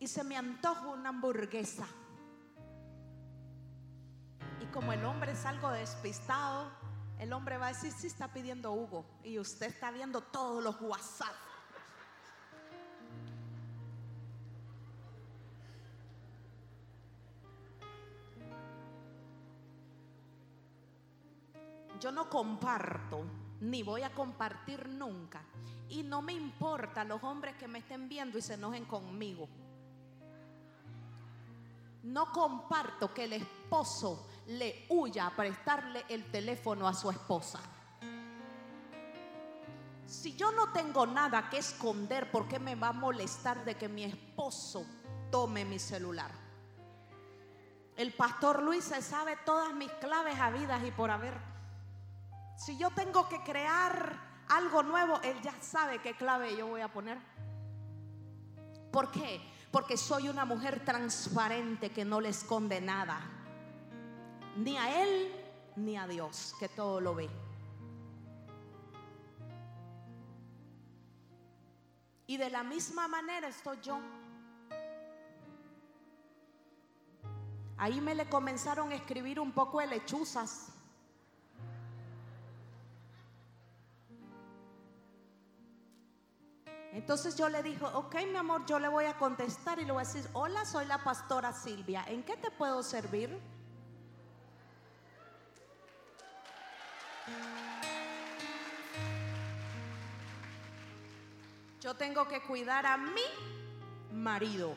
y 0.00 0.08
se 0.08 0.24
me 0.24 0.36
antoja 0.36 0.88
una 0.88 1.10
hamburguesa. 1.10 1.86
Y 4.60 4.66
como 4.66 4.92
el 4.92 5.04
hombre 5.04 5.32
es 5.32 5.46
algo 5.46 5.70
despistado, 5.70 6.70
el 7.18 7.32
hombre 7.32 7.56
va 7.56 7.66
a 7.66 7.72
decir, 7.72 7.92
sí 7.92 8.06
está 8.06 8.32
pidiendo 8.32 8.72
Hugo. 8.72 9.04
Y 9.22 9.38
usted 9.38 9.66
está 9.66 9.90
viendo 9.90 10.20
todos 10.20 10.62
los 10.62 10.80
WhatsApp. 10.80 11.34
Yo 22.02 22.10
no 22.10 22.28
comparto, 22.28 23.24
ni 23.60 23.84
voy 23.84 24.02
a 24.02 24.12
compartir 24.12 24.88
nunca. 24.88 25.40
Y 25.88 26.02
no 26.02 26.20
me 26.20 26.32
importa 26.32 27.04
los 27.04 27.22
hombres 27.22 27.54
que 27.56 27.68
me 27.68 27.78
estén 27.78 28.08
viendo 28.08 28.36
y 28.36 28.42
se 28.42 28.54
enojen 28.54 28.84
conmigo. 28.84 29.48
No 32.02 32.32
comparto 32.32 33.14
que 33.14 33.24
el 33.24 33.34
esposo 33.34 34.26
le 34.46 34.86
huya 34.88 35.26
a 35.26 35.36
prestarle 35.36 36.04
el 36.08 36.30
teléfono 36.30 36.88
a 36.88 36.94
su 36.94 37.10
esposa. 37.10 37.60
Si 40.06 40.34
yo 40.36 40.52
no 40.52 40.72
tengo 40.72 41.06
nada 41.06 41.48
que 41.48 41.58
esconder, 41.58 42.30
¿por 42.30 42.46
qué 42.48 42.58
me 42.58 42.74
va 42.74 42.88
a 42.88 42.92
molestar 42.92 43.64
de 43.64 43.76
que 43.76 43.88
mi 43.88 44.04
esposo 44.04 44.84
tome 45.30 45.64
mi 45.64 45.78
celular? 45.78 46.30
El 47.96 48.12
pastor 48.12 48.62
Luis 48.62 48.84
se 48.84 49.00
sabe 49.00 49.36
todas 49.44 49.72
mis 49.74 49.90
claves 49.92 50.38
habidas 50.38 50.84
y 50.84 50.90
por 50.90 51.10
haber. 51.10 51.34
Si 52.56 52.76
yo 52.76 52.90
tengo 52.90 53.28
que 53.28 53.42
crear 53.42 54.44
algo 54.48 54.82
nuevo, 54.82 55.20
él 55.22 55.40
ya 55.42 55.54
sabe 55.60 56.00
qué 56.00 56.14
clave 56.14 56.56
yo 56.56 56.66
voy 56.66 56.80
a 56.80 56.92
poner. 56.92 57.18
¿Por 58.90 59.10
qué? 59.10 59.40
Porque 59.70 59.96
soy 59.96 60.28
una 60.28 60.44
mujer 60.44 60.84
transparente 60.84 61.90
que 61.90 62.04
no 62.04 62.20
le 62.20 62.28
esconde 62.28 62.80
nada 62.80 63.41
ni 64.56 64.76
a 64.76 65.02
Él 65.02 65.32
ni 65.76 65.96
a 65.96 66.06
Dios, 66.06 66.54
que 66.58 66.68
todo 66.68 67.00
lo 67.00 67.14
ve. 67.14 67.28
Y 72.26 72.36
de 72.36 72.50
la 72.50 72.62
misma 72.62 73.08
manera 73.08 73.48
estoy 73.48 73.78
yo. 73.82 73.98
Ahí 77.76 78.00
me 78.00 78.14
le 78.14 78.28
comenzaron 78.28 78.92
a 78.92 78.94
escribir 78.94 79.40
un 79.40 79.52
poco 79.52 79.80
de 79.80 79.88
lechuzas. 79.88 80.68
Entonces 86.92 87.36
yo 87.36 87.48
le 87.48 87.62
dije, 87.62 87.84
ok 87.84 88.14
mi 88.30 88.36
amor, 88.36 88.66
yo 88.66 88.78
le 88.78 88.86
voy 88.86 89.06
a 89.06 89.16
contestar 89.16 89.78
y 89.78 89.84
le 89.84 89.92
voy 89.92 90.04
a 90.04 90.06
decir, 90.06 90.28
hola, 90.34 90.64
soy 90.66 90.84
la 90.84 91.02
pastora 91.02 91.52
Silvia, 91.52 92.04
¿en 92.06 92.22
qué 92.22 92.36
te 92.36 92.50
puedo 92.50 92.82
servir? 92.82 93.40
Yo 101.80 101.94
tengo 101.94 102.28
que 102.28 102.40
cuidar 102.42 102.86
a 102.86 102.96
mi 102.96 103.20
marido. 104.12 104.74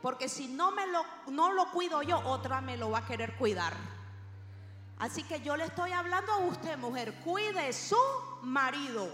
Porque 0.00 0.28
si 0.28 0.48
no, 0.48 0.72
me 0.72 0.86
lo, 0.86 1.04
no 1.28 1.52
lo 1.52 1.70
cuido 1.72 2.02
yo, 2.02 2.18
otra 2.20 2.60
me 2.60 2.76
lo 2.76 2.90
va 2.90 2.98
a 2.98 3.06
querer 3.06 3.36
cuidar. 3.36 3.74
Así 4.98 5.22
que 5.24 5.40
yo 5.40 5.56
le 5.56 5.64
estoy 5.64 5.92
hablando 5.92 6.32
a 6.32 6.38
usted, 6.38 6.76
mujer, 6.78 7.14
cuide 7.24 7.72
su 7.72 7.96
marido. 8.42 9.08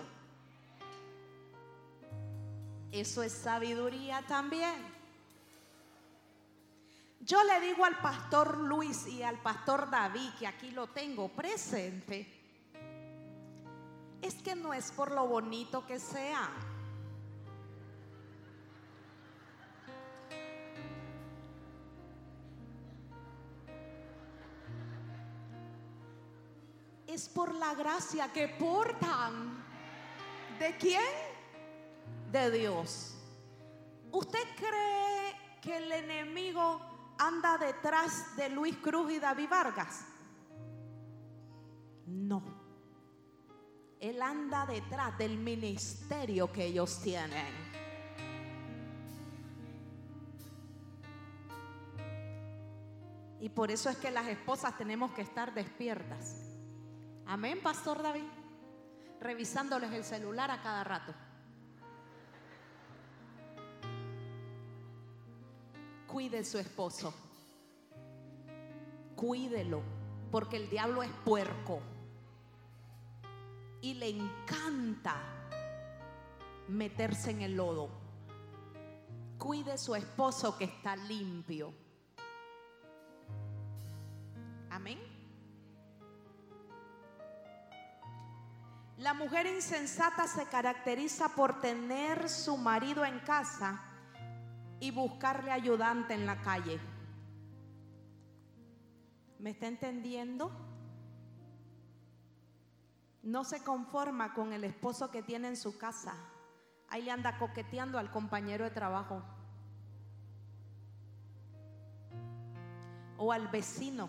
Eso 2.92 3.22
es 3.22 3.32
sabiduría 3.32 4.22
también. 4.26 4.95
Yo 7.26 7.42
le 7.42 7.60
digo 7.60 7.84
al 7.84 7.98
pastor 7.98 8.56
Luis 8.58 9.08
y 9.08 9.24
al 9.24 9.38
pastor 9.40 9.90
David, 9.90 10.30
que 10.38 10.46
aquí 10.46 10.70
lo 10.70 10.86
tengo 10.86 11.28
presente, 11.28 12.24
es 14.22 14.34
que 14.36 14.54
no 14.54 14.72
es 14.72 14.92
por 14.92 15.10
lo 15.10 15.26
bonito 15.26 15.84
que 15.84 15.98
sea. 15.98 16.48
es 27.16 27.30
por 27.30 27.54
la 27.54 27.74
gracia 27.74 28.30
que 28.30 28.46
portan. 28.46 29.64
¿De 30.58 30.76
quién? 30.76 31.00
De 32.30 32.50
Dios. 32.50 33.14
¿Usted 34.12 34.44
cree 34.54 35.34
que 35.62 35.78
el 35.78 35.92
enemigo 35.92 36.85
anda 37.18 37.58
detrás 37.58 38.36
de 38.36 38.48
Luis 38.50 38.76
Cruz 38.76 39.12
y 39.12 39.18
David 39.18 39.48
Vargas? 39.48 40.04
No. 42.06 42.42
Él 44.00 44.20
anda 44.22 44.66
detrás 44.66 45.16
del 45.18 45.38
ministerio 45.38 46.52
que 46.52 46.66
ellos 46.66 47.00
tienen. 47.00 47.66
Y 53.40 53.48
por 53.48 53.70
eso 53.70 53.90
es 53.90 53.96
que 53.96 54.10
las 54.10 54.26
esposas 54.26 54.76
tenemos 54.76 55.12
que 55.12 55.22
estar 55.22 55.54
despiertas. 55.54 56.36
Amén, 57.26 57.60
Pastor 57.62 58.02
David. 58.02 58.24
Revisándoles 59.20 59.92
el 59.92 60.04
celular 60.04 60.50
a 60.50 60.62
cada 60.62 60.84
rato. 60.84 61.14
Cuide 66.16 66.44
su 66.44 66.58
esposo. 66.58 67.12
Cuídelo, 69.14 69.82
porque 70.32 70.56
el 70.56 70.70
diablo 70.70 71.02
es 71.02 71.10
puerco. 71.26 71.82
Y 73.82 73.92
le 73.92 74.08
encanta 74.08 75.14
meterse 76.68 77.32
en 77.32 77.42
el 77.42 77.54
lodo. 77.54 77.90
Cuide 79.36 79.76
su 79.76 79.94
esposo 79.94 80.56
que 80.56 80.64
está 80.64 80.96
limpio. 80.96 81.74
Amén. 84.70 84.98
La 88.96 89.12
mujer 89.12 89.44
insensata 89.48 90.26
se 90.26 90.46
caracteriza 90.46 91.28
por 91.36 91.60
tener 91.60 92.30
su 92.30 92.56
marido 92.56 93.04
en 93.04 93.18
casa 93.18 93.95
y 94.80 94.90
buscarle 94.90 95.50
ayudante 95.50 96.14
en 96.14 96.26
la 96.26 96.40
calle. 96.42 96.78
¿Me 99.38 99.50
está 99.50 99.66
entendiendo? 99.66 100.50
No 103.22 103.44
se 103.44 103.62
conforma 103.62 104.34
con 104.34 104.52
el 104.52 104.64
esposo 104.64 105.10
que 105.10 105.22
tiene 105.22 105.48
en 105.48 105.56
su 105.56 105.78
casa. 105.78 106.14
Ahí 106.88 107.02
le 107.02 107.10
anda 107.10 107.38
coqueteando 107.38 107.98
al 107.98 108.10
compañero 108.10 108.64
de 108.64 108.70
trabajo. 108.70 109.22
O 113.18 113.32
al 113.32 113.48
vecino. 113.48 114.08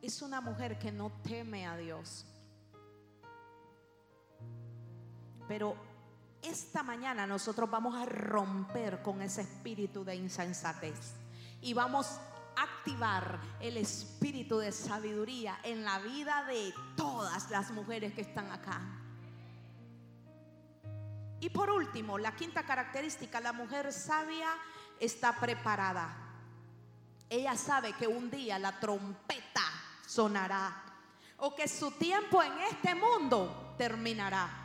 Es 0.00 0.22
una 0.22 0.40
mujer 0.40 0.78
que 0.78 0.92
no 0.92 1.10
teme 1.22 1.66
a 1.66 1.76
Dios. 1.76 2.26
Pero 5.48 5.76
esta 6.42 6.82
mañana 6.82 7.26
nosotros 7.26 7.70
vamos 7.70 7.94
a 7.94 8.04
romper 8.04 9.02
con 9.02 9.22
ese 9.22 9.42
espíritu 9.42 10.04
de 10.04 10.16
insensatez 10.16 11.14
y 11.62 11.72
vamos 11.72 12.20
a 12.56 12.62
activar 12.62 13.40
el 13.60 13.76
espíritu 13.76 14.58
de 14.58 14.70
sabiduría 14.70 15.58
en 15.62 15.84
la 15.84 15.98
vida 15.98 16.44
de 16.44 16.72
todas 16.96 17.50
las 17.50 17.70
mujeres 17.70 18.12
que 18.14 18.20
están 18.20 18.50
acá. 18.52 18.80
Y 21.40 21.50
por 21.50 21.70
último, 21.70 22.18
la 22.18 22.34
quinta 22.36 22.64
característica, 22.64 23.40
la 23.40 23.52
mujer 23.52 23.92
sabia 23.92 24.48
está 25.00 25.38
preparada. 25.38 26.16
Ella 27.28 27.56
sabe 27.56 27.92
que 27.94 28.06
un 28.06 28.30
día 28.30 28.58
la 28.58 28.78
trompeta 28.78 29.62
sonará 30.06 30.82
o 31.38 31.54
que 31.54 31.68
su 31.68 31.90
tiempo 31.92 32.42
en 32.42 32.52
este 32.60 32.94
mundo 32.94 33.74
terminará. 33.76 34.63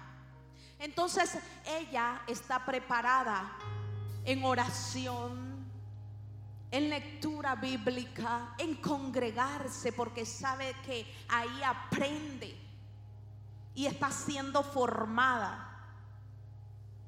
Entonces 0.79 1.37
ella 1.65 2.21
está 2.25 2.65
preparada 2.65 3.51
en 4.23 4.43
oración, 4.45 5.65
en 6.71 6.89
lectura 6.89 7.55
bíblica, 7.55 8.53
en 8.57 8.75
congregarse, 8.75 9.91
porque 9.91 10.25
sabe 10.25 10.73
que 10.85 11.05
ahí 11.27 11.61
aprende 11.63 12.55
y 13.75 13.87
está 13.87 14.09
siendo 14.09 14.63
formada. 14.63 15.65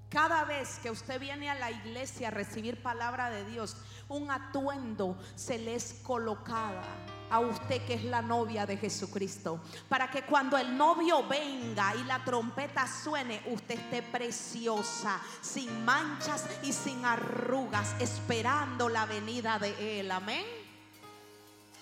Cada 0.10 0.44
vez 0.44 0.78
que 0.80 0.92
usted 0.92 1.22
viene 1.22 1.50
a 1.50 1.56
la 1.56 1.72
iglesia 1.72 2.28
a 2.28 2.32
recibir 2.32 2.84
palabra 2.84 3.30
de 3.30 3.46
Dios, 3.46 3.78
un 4.10 4.30
atuendo 4.30 5.18
se 5.36 5.58
le 5.58 5.76
es 5.76 5.94
colocada 6.04 6.84
a 7.32 7.40
usted 7.40 7.82
que 7.86 7.94
es 7.94 8.04
la 8.04 8.22
novia 8.22 8.66
de 8.66 8.78
Jesucristo. 8.78 9.60
Para 9.88 10.12
que 10.12 10.24
cuando 10.24 10.58
el 10.58 10.78
novio 10.78 11.26
venga 11.28 11.96
y 11.96 12.04
la 12.04 12.24
trompeta 12.24 12.86
suene, 12.88 13.42
usted 13.48 13.80
esté 13.80 14.04
preciosa, 14.04 15.20
sin 15.42 15.84
manchas 15.86 16.46
y 16.62 16.74
sin 16.74 17.06
arrugas, 17.06 17.96
esperando 18.00 18.90
la 18.90 19.06
venida 19.06 19.58
de 19.58 20.00
Él. 20.00 20.12
Amén. 20.12 20.46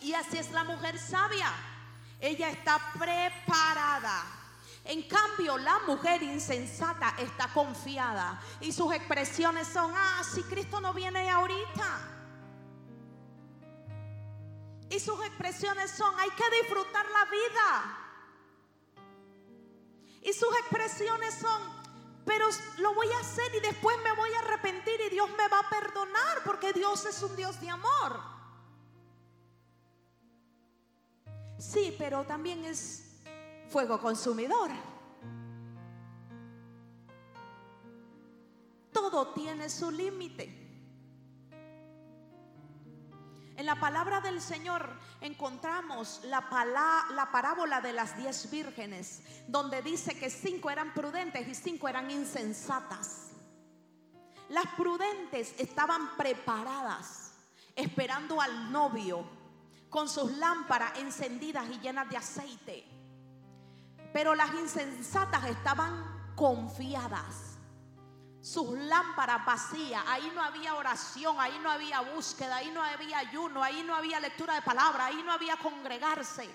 Y 0.02 0.14
así 0.14 0.38
es 0.38 0.52
la 0.52 0.64
mujer 0.64 0.98
sabia. 1.00 1.52
Ella 2.22 2.50
está 2.50 2.80
preparada. 2.98 4.24
En 4.86 5.04
cambio, 5.04 5.58
la 5.58 5.80
mujer 5.88 6.24
insensata 6.24 7.16
está 7.18 7.48
confiada 7.48 8.40
y 8.62 8.72
sus 8.72 8.94
expresiones 8.94 9.68
son, 9.68 9.92
ah, 9.96 10.22
si 10.24 10.42
Cristo 10.44 10.80
no 10.80 10.94
viene 10.94 11.30
ahorita. 11.30 12.19
Y 14.90 15.00
sus 15.00 15.20
expresiones 15.26 15.92
son, 15.92 16.18
hay 16.20 16.30
que 16.32 16.62
disfrutar 16.62 17.06
la 17.12 17.26
vida. 17.26 17.98
Y 20.22 20.34
sus 20.34 20.50
expresiones 20.60 21.36
son, 21.36 21.62
pero 22.26 22.48
lo 22.80 22.94
voy 22.96 23.08
a 23.12 23.20
hacer 23.20 23.54
y 23.56 23.60
después 23.60 23.96
me 24.04 24.12
voy 24.14 24.32
a 24.34 24.40
arrepentir 24.40 25.00
y 25.08 25.10
Dios 25.10 25.30
me 25.38 25.48
va 25.48 25.60
a 25.60 25.70
perdonar 25.70 26.44
porque 26.44 26.74
Dios 26.74 27.06
es 27.06 27.22
un 27.22 27.36
Dios 27.36 27.60
de 27.62 27.70
amor. 27.70 28.20
Sí, 31.58 31.96
pero 31.98 32.24
también 32.24 32.66
es 32.66 33.22
fuego 33.70 34.00
consumidor. 34.00 34.72
Todo 38.92 39.34
tiene 39.34 39.70
su 39.70 39.92
límite. 39.92 40.59
En 43.60 43.66
la 43.66 43.76
palabra 43.76 44.22
del 44.22 44.40
Señor 44.40 44.90
encontramos 45.20 46.22
la, 46.24 46.48
la 47.14 47.30
parábola 47.30 47.82
de 47.82 47.92
las 47.92 48.16
diez 48.16 48.50
vírgenes, 48.50 49.22
donde 49.50 49.82
dice 49.82 50.18
que 50.18 50.30
cinco 50.30 50.70
eran 50.70 50.94
prudentes 50.94 51.46
y 51.46 51.54
cinco 51.54 51.90
eran 51.90 52.10
insensatas. 52.10 53.32
Las 54.48 54.66
prudentes 54.78 55.56
estaban 55.58 56.16
preparadas, 56.16 57.34
esperando 57.76 58.40
al 58.40 58.72
novio, 58.72 59.30
con 59.90 60.08
sus 60.08 60.32
lámparas 60.38 60.98
encendidas 60.98 61.66
y 61.70 61.82
llenas 61.82 62.10
de 62.10 62.16
aceite. 62.16 62.86
Pero 64.14 64.36
las 64.36 64.54
insensatas 64.54 65.44
estaban 65.50 66.34
confiadas 66.38 67.49
sus 68.42 68.78
lámparas 68.78 69.46
vacías. 69.46 70.04
Ahí 70.08 70.32
no 70.34 70.42
había 70.42 70.76
oración, 70.76 71.36
ahí 71.40 71.60
no 71.62 71.70
había 71.70 72.02
búsqueda, 72.02 72.58
ahí 72.58 72.72
no 72.72 72.82
había 72.82 73.20
ayuno, 73.20 73.64
ahí 73.64 73.84
no 73.84 73.96
había 73.96 74.20
lectura 74.20 74.56
de 74.56 74.62
palabra, 74.62 75.06
ahí 75.06 75.22
no 75.26 75.32
había 75.32 75.58
congregarse. 75.58 76.50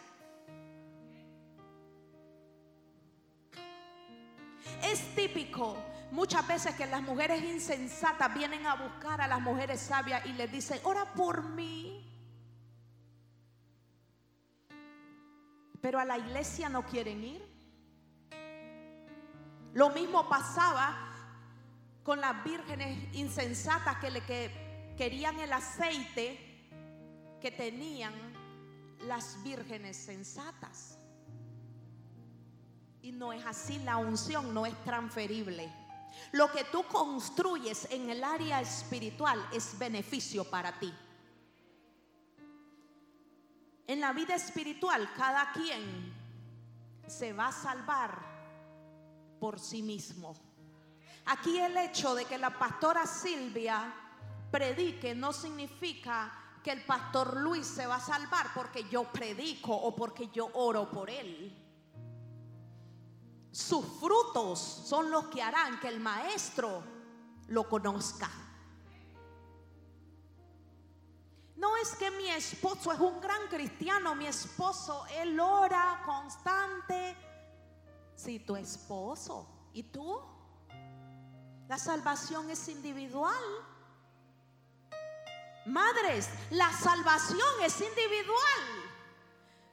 Es 4.82 5.14
típico 5.14 5.76
muchas 6.10 6.46
veces 6.46 6.74
que 6.74 6.86
las 6.86 7.02
mujeres 7.02 7.42
insensatas 7.42 8.32
vienen 8.34 8.66
a 8.66 8.74
buscar 8.74 9.20
a 9.20 9.26
las 9.26 9.40
mujeres 9.40 9.80
sabias 9.80 10.24
y 10.26 10.32
les 10.32 10.50
dicen, 10.50 10.80
ora 10.84 11.12
por 11.12 11.42
mí. 11.42 12.00
Pero 15.80 15.98
a 15.98 16.04
la 16.04 16.16
iglesia 16.16 16.68
no 16.68 16.84
quieren 16.86 17.22
ir. 17.24 17.54
Lo 19.74 19.90
mismo 19.90 20.28
pasaba 20.28 21.13
con 22.04 22.20
las 22.20 22.44
vírgenes 22.44 23.14
insensatas 23.14 23.96
que 23.96 24.10
le 24.10 24.20
que 24.20 24.94
querían 24.96 25.40
el 25.40 25.52
aceite 25.52 26.38
que 27.40 27.50
tenían 27.50 28.14
las 29.00 29.42
vírgenes 29.42 29.96
sensatas. 29.96 30.98
Y 33.02 33.12
no 33.12 33.32
es 33.32 33.44
así, 33.44 33.78
la 33.80 33.96
unción 33.96 34.54
no 34.54 34.64
es 34.64 34.84
transferible. 34.84 35.70
Lo 36.32 36.50
que 36.50 36.64
tú 36.64 36.84
construyes 36.84 37.86
en 37.90 38.08
el 38.08 38.22
área 38.22 38.60
espiritual 38.60 39.46
es 39.52 39.78
beneficio 39.78 40.48
para 40.48 40.78
ti. 40.78 40.92
En 43.86 44.00
la 44.00 44.12
vida 44.12 44.34
espiritual 44.34 45.10
cada 45.16 45.52
quien 45.52 46.14
se 47.06 47.32
va 47.32 47.48
a 47.48 47.52
salvar 47.52 48.24
por 49.38 49.60
sí 49.60 49.82
mismo. 49.82 50.34
Aquí 51.26 51.58
el 51.58 51.76
hecho 51.76 52.14
de 52.14 52.24
que 52.26 52.38
la 52.38 52.50
pastora 52.50 53.06
Silvia 53.06 53.92
predique 54.50 55.14
no 55.14 55.32
significa 55.32 56.32
que 56.62 56.70
el 56.70 56.84
pastor 56.84 57.36
Luis 57.38 57.66
se 57.66 57.86
va 57.86 57.96
a 57.96 58.00
salvar 58.00 58.52
porque 58.54 58.88
yo 58.88 59.04
predico 59.04 59.74
o 59.74 59.94
porque 59.94 60.28
yo 60.32 60.50
oro 60.54 60.90
por 60.90 61.10
él. 61.10 61.60
Sus 63.50 63.84
frutos 64.00 64.58
son 64.58 65.10
los 65.10 65.26
que 65.26 65.42
harán 65.42 65.78
que 65.78 65.88
el 65.88 66.00
maestro 66.00 66.82
lo 67.48 67.68
conozca. 67.68 68.30
No 71.56 71.76
es 71.76 71.94
que 71.96 72.10
mi 72.10 72.28
esposo 72.30 72.92
es 72.92 73.00
un 73.00 73.20
gran 73.20 73.46
cristiano, 73.48 74.14
mi 74.14 74.26
esposo, 74.26 75.06
él 75.18 75.38
ora 75.38 76.02
constante. 76.04 77.16
Si 78.14 78.40
tu 78.40 78.56
esposo 78.56 79.70
y 79.72 79.84
tú, 79.84 80.33
la 81.68 81.78
salvación 81.78 82.50
es 82.50 82.68
individual. 82.68 83.42
Madres, 85.66 86.28
la 86.50 86.70
salvación 86.72 87.48
es 87.62 87.80
individual. 87.80 88.84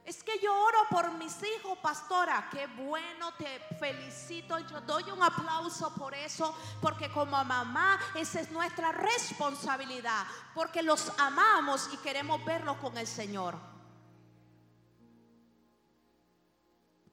Es 0.04 0.24
que 0.24 0.38
yo 0.40 0.52
oro 0.52 0.78
por 0.90 1.12
mis 1.12 1.36
hijos, 1.42 1.78
pastora. 1.78 2.48
Qué 2.50 2.66
bueno, 2.66 3.32
te 3.34 3.60
felicito. 3.78 4.58
Yo 4.58 4.80
doy 4.80 5.04
un 5.10 5.22
aplauso 5.22 5.94
por 5.94 6.14
eso, 6.14 6.56
porque 6.80 7.10
como 7.10 7.44
mamá 7.44 8.00
esa 8.14 8.40
es 8.40 8.50
nuestra 8.50 8.90
responsabilidad, 8.90 10.26
porque 10.54 10.82
los 10.82 11.12
amamos 11.18 11.88
y 11.92 11.98
queremos 11.98 12.44
verlos 12.44 12.78
con 12.78 12.96
el 12.96 13.06
Señor. 13.06 13.54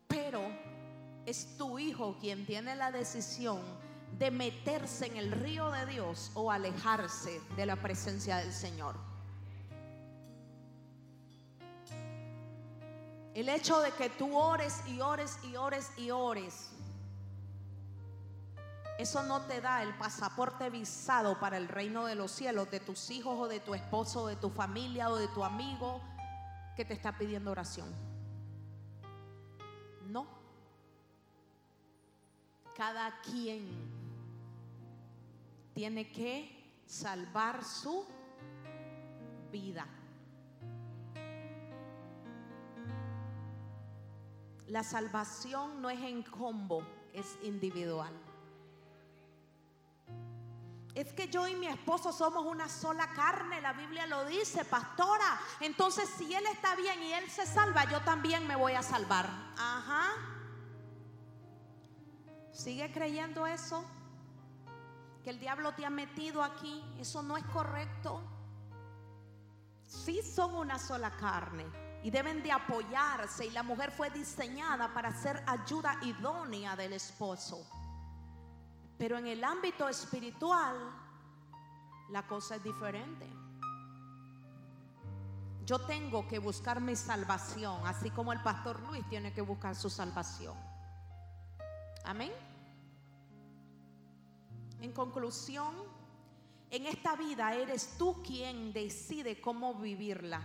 Pero 0.07 0.41
es 1.25 1.57
tu 1.57 1.77
hijo 1.77 2.17
quien 2.19 2.45
tiene 2.45 2.75
la 2.75 2.91
decisión 2.91 3.61
de 4.17 4.31
meterse 4.31 5.05
en 5.05 5.17
el 5.17 5.31
río 5.31 5.71
de 5.71 5.85
Dios 5.85 6.31
o 6.33 6.51
alejarse 6.51 7.41
de 7.55 7.65
la 7.65 7.75
presencia 7.75 8.37
del 8.37 8.51
Señor. 8.51 8.95
El 13.33 13.47
hecho 13.47 13.79
de 13.79 13.91
que 13.91 14.09
tú 14.09 14.35
ores 14.37 14.81
y 14.87 14.99
ores 14.99 15.37
y 15.43 15.55
ores 15.55 15.91
y 15.97 16.11
ores, 16.11 16.71
eso 18.97 19.23
no 19.23 19.43
te 19.43 19.61
da 19.61 19.81
el 19.81 19.95
pasaporte 19.97 20.69
visado 20.69 21.39
para 21.39 21.55
el 21.55 21.69
reino 21.69 22.05
de 22.05 22.15
los 22.15 22.31
cielos 22.31 22.69
de 22.69 22.81
tus 22.81 23.09
hijos 23.11 23.39
o 23.39 23.47
de 23.47 23.61
tu 23.61 23.73
esposo 23.73 24.23
o 24.23 24.27
de 24.27 24.35
tu 24.35 24.49
familia 24.49 25.09
o 25.09 25.15
de 25.15 25.29
tu 25.29 25.45
amigo 25.45 26.01
que 26.75 26.83
te 26.83 26.93
está 26.93 27.17
pidiendo 27.17 27.51
oración. 27.51 27.87
No. 30.09 30.27
Cada 32.75 33.21
quien 33.21 33.98
tiene 35.79 36.11
que 36.11 36.83
salvar 36.85 37.63
su 37.63 38.05
vida. 39.49 39.87
La 44.67 44.83
salvación 44.83 45.81
no 45.81 45.89
es 45.89 46.01
en 46.01 46.21
combo, 46.23 46.83
es 47.13 47.39
individual. 47.43 48.13
Es 50.95 51.13
que 51.13 51.29
yo 51.29 51.47
y 51.47 51.55
mi 51.55 51.67
esposo 51.67 52.11
somos 52.11 52.45
una 52.45 52.67
sola 52.67 53.13
carne, 53.13 53.61
la 53.61 53.71
Biblia 53.71 54.05
lo 54.05 54.25
dice, 54.25 54.65
pastora. 54.65 55.39
Entonces, 55.61 56.09
si 56.17 56.35
él 56.35 56.45
está 56.47 56.75
bien 56.75 57.01
y 57.03 57.13
él 57.13 57.29
se 57.29 57.45
salva, 57.45 57.89
yo 57.89 58.01
también 58.01 58.45
me 58.45 58.57
voy 58.57 58.73
a 58.73 58.83
salvar. 58.83 59.29
Ajá. 59.57 60.09
¿Sigue 62.51 62.91
creyendo 62.91 63.47
eso? 63.47 63.85
Que 65.23 65.29
el 65.29 65.39
diablo 65.39 65.73
te 65.73 65.85
ha 65.85 65.89
metido 65.89 66.43
aquí. 66.43 66.83
Eso 66.99 67.21
no 67.21 67.37
es 67.37 67.45
correcto. 67.45 68.21
Sí 69.85 70.21
son 70.21 70.55
una 70.55 70.77
sola 70.77 71.11
carne 71.11 71.65
y 72.03 72.11
deben 72.11 72.41
de 72.43 72.51
apoyarse 72.51 73.45
y 73.45 73.51
la 73.51 73.63
mujer 73.63 73.91
fue 73.91 74.09
diseñada 74.09 74.93
para 74.93 75.11
ser 75.11 75.43
ayuda 75.47 75.97
idónea 76.03 76.75
del 76.75 76.93
esposo. 76.93 77.65
Pero 78.97 79.17
en 79.17 79.27
el 79.27 79.43
ámbito 79.43 79.87
espiritual 79.87 80.77
la 82.09 82.25
cosa 82.27 82.55
es 82.55 82.63
diferente. 82.63 83.27
Yo 85.65 85.79
tengo 85.79 86.27
que 86.27 86.39
buscar 86.39 86.81
mi 86.81 86.95
salvación, 86.95 87.85
así 87.85 88.09
como 88.09 88.33
el 88.33 88.41
pastor 88.41 88.79
Luis 88.81 89.07
tiene 89.07 89.33
que 89.33 89.41
buscar 89.41 89.75
su 89.75 89.89
salvación. 89.89 90.57
Amén. 92.05 92.31
En 94.81 94.93
conclusión, 94.93 95.75
en 96.71 96.85
esta 96.85 97.15
vida 97.15 97.53
eres 97.53 97.97
tú 97.97 98.21
quien 98.23 98.71
decide 98.71 99.41
cómo 99.41 99.73
vivirla. 99.75 100.41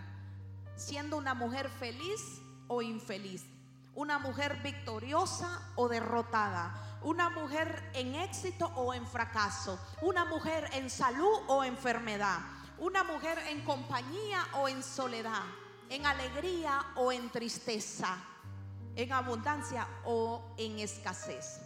Siendo 0.75 1.17
una 1.17 1.33
mujer 1.33 1.69
feliz 1.69 2.41
o 2.67 2.81
infeliz, 2.81 3.45
una 3.93 4.19
mujer 4.19 4.61
victoriosa 4.61 5.71
o 5.75 5.87
derrotada, 5.87 6.99
una 7.03 7.29
mujer 7.29 7.89
en 7.93 8.15
éxito 8.15 8.65
o 8.75 8.93
en 8.93 9.07
fracaso, 9.07 9.79
una 10.01 10.25
mujer 10.25 10.69
en 10.73 10.89
salud 10.89 11.39
o 11.47 11.63
enfermedad, 11.63 12.39
una 12.77 13.03
mujer 13.03 13.37
en 13.49 13.63
compañía 13.63 14.45
o 14.55 14.67
en 14.67 14.83
soledad, 14.83 15.43
en 15.89 16.05
alegría 16.05 16.87
o 16.95 17.11
en 17.11 17.29
tristeza, 17.29 18.17
en 18.95 19.13
abundancia 19.13 19.87
o 20.03 20.43
en 20.57 20.79
escasez. 20.79 21.64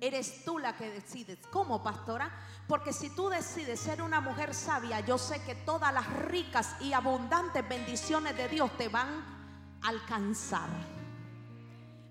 Eres 0.00 0.44
tú 0.44 0.58
la 0.58 0.76
que 0.76 0.90
decides. 0.90 1.38
¿Cómo, 1.50 1.82
pastora? 1.82 2.30
Porque 2.66 2.92
si 2.92 3.10
tú 3.10 3.28
decides 3.28 3.80
ser 3.80 4.00
una 4.00 4.20
mujer 4.20 4.54
sabia, 4.54 5.00
yo 5.00 5.18
sé 5.18 5.42
que 5.42 5.54
todas 5.54 5.92
las 5.92 6.06
ricas 6.24 6.74
y 6.80 6.94
abundantes 6.94 7.68
bendiciones 7.68 8.34
de 8.36 8.48
Dios 8.48 8.74
te 8.78 8.88
van 8.88 9.08
a 9.82 9.88
alcanzar. 9.88 10.70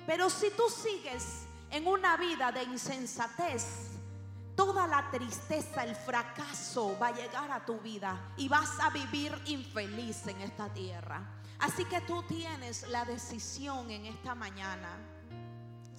Pero 0.05 0.29
si 0.29 0.51
tú 0.51 0.63
sigues 0.69 1.45
en 1.71 1.87
una 1.87 2.15
vida 2.17 2.51
de 2.51 2.63
insensatez, 2.63 3.89
toda 4.55 4.85
la 4.85 5.09
tristeza, 5.09 5.83
el 5.83 5.95
fracaso 5.95 6.95
va 7.01 7.07
a 7.07 7.15
llegar 7.15 7.49
a 7.51 7.65
tu 7.65 7.79
vida 7.79 8.33
y 8.37 8.47
vas 8.49 8.79
a 8.81 8.89
vivir 8.91 9.33
infeliz 9.45 10.27
en 10.27 10.41
esta 10.41 10.71
tierra. 10.73 11.21
Así 11.59 11.85
que 11.85 12.01
tú 12.01 12.21
tienes 12.23 12.87
la 12.89 13.03
decisión 13.05 13.89
en 13.89 14.05
esta 14.05 14.35
mañana 14.35 14.97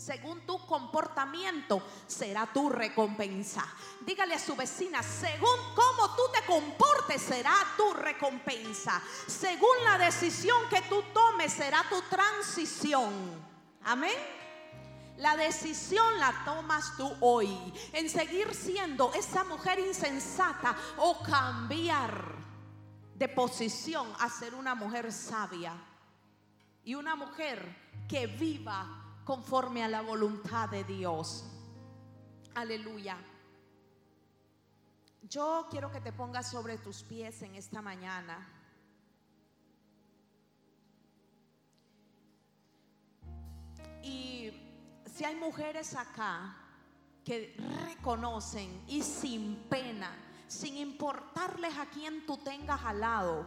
según 0.00 0.40
tu 0.46 0.58
comportamiento 0.66 1.82
será 2.06 2.46
tu 2.46 2.70
recompensa. 2.70 3.64
Dígale 4.00 4.34
a 4.34 4.38
su 4.38 4.56
vecina, 4.56 5.02
según 5.02 5.56
cómo 5.74 6.16
tú 6.16 6.22
te 6.32 6.44
comportes 6.46 7.20
será 7.20 7.54
tu 7.76 7.92
recompensa. 7.92 9.02
Según 9.26 9.84
la 9.84 9.98
decisión 9.98 10.56
que 10.70 10.80
tú 10.82 11.02
tomes 11.12 11.52
será 11.52 11.84
tu 11.90 12.00
transición. 12.02 13.12
Amén. 13.84 14.16
La 15.18 15.36
decisión 15.36 16.18
la 16.18 16.44
tomas 16.46 16.96
tú 16.96 17.12
hoy 17.20 17.50
en 17.92 18.08
seguir 18.08 18.54
siendo 18.54 19.12
esa 19.12 19.44
mujer 19.44 19.78
insensata 19.78 20.74
o 20.96 21.22
cambiar 21.22 22.36
de 23.14 23.28
posición 23.28 24.10
a 24.18 24.30
ser 24.30 24.54
una 24.54 24.74
mujer 24.74 25.12
sabia 25.12 25.74
y 26.82 26.94
una 26.94 27.16
mujer 27.16 27.76
que 28.08 28.26
viva 28.26 29.09
conforme 29.30 29.84
a 29.84 29.88
la 29.88 30.02
voluntad 30.02 30.68
de 30.70 30.82
Dios. 30.82 31.44
Aleluya. 32.56 33.16
Yo 35.22 35.68
quiero 35.70 35.92
que 35.92 36.00
te 36.00 36.12
pongas 36.12 36.50
sobre 36.50 36.78
tus 36.78 37.04
pies 37.04 37.40
en 37.42 37.54
esta 37.54 37.80
mañana. 37.80 38.44
Y 44.02 44.50
si 45.06 45.24
hay 45.24 45.36
mujeres 45.36 45.94
acá 45.94 46.56
que 47.24 47.54
reconocen 47.86 48.82
y 48.88 49.00
sin 49.00 49.54
pena, 49.70 50.10
sin 50.48 50.76
importarles 50.76 51.78
a 51.78 51.86
quien 51.86 52.26
tú 52.26 52.36
tengas 52.38 52.82
al 52.82 52.98
lado, 52.98 53.46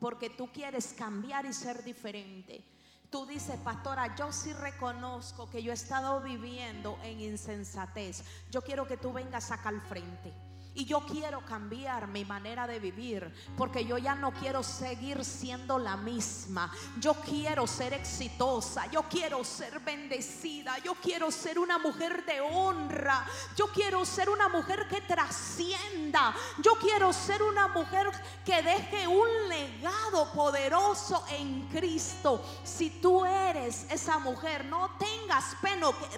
porque 0.00 0.28
tú 0.28 0.50
quieres 0.50 0.92
cambiar 0.92 1.46
y 1.46 1.52
ser 1.52 1.84
diferente 1.84 2.64
tú 3.12 3.26
dices, 3.26 3.58
pastora, 3.58 4.16
yo 4.16 4.32
sí 4.32 4.54
reconozco 4.54 5.48
que 5.48 5.62
yo 5.62 5.70
he 5.70 5.74
estado 5.74 6.20
viviendo 6.22 6.98
en 7.04 7.20
insensatez. 7.20 8.24
Yo 8.50 8.62
quiero 8.62 8.86
que 8.88 8.96
tú 8.96 9.12
vengas 9.12 9.50
acá 9.50 9.68
al 9.68 9.82
frente. 9.82 10.32
Y 10.74 10.86
yo 10.86 11.00
quiero 11.00 11.44
cambiar 11.44 12.08
mi 12.08 12.24
manera 12.24 12.66
de 12.66 12.80
vivir 12.80 13.32
porque 13.56 13.84
yo 13.84 13.98
ya 13.98 14.14
no 14.14 14.32
quiero 14.32 14.62
seguir 14.62 15.24
siendo 15.24 15.78
la 15.78 15.96
misma. 15.96 16.72
Yo 16.98 17.14
quiero 17.14 17.66
ser 17.66 17.92
exitosa, 17.92 18.86
yo 18.86 19.02
quiero 19.02 19.44
ser 19.44 19.80
bendecida, 19.80 20.78
yo 20.78 20.94
quiero 20.94 21.30
ser 21.30 21.58
una 21.58 21.78
mujer 21.78 22.24
de 22.24 22.40
honra, 22.40 23.26
yo 23.56 23.66
quiero 23.66 24.04
ser 24.04 24.30
una 24.30 24.48
mujer 24.48 24.88
que 24.88 25.02
trascienda, 25.02 26.34
yo 26.62 26.74
quiero 26.76 27.12
ser 27.12 27.42
una 27.42 27.68
mujer 27.68 28.10
que 28.44 28.62
deje 28.62 29.06
un 29.06 29.48
legado 29.48 30.32
poderoso 30.32 31.24
en 31.30 31.68
Cristo. 31.68 32.44
Si 32.64 32.90
tú 32.90 33.24
eres 33.24 33.86
esa 33.90 34.18
mujer, 34.18 34.64
no 34.64 34.96
tengas 34.98 35.56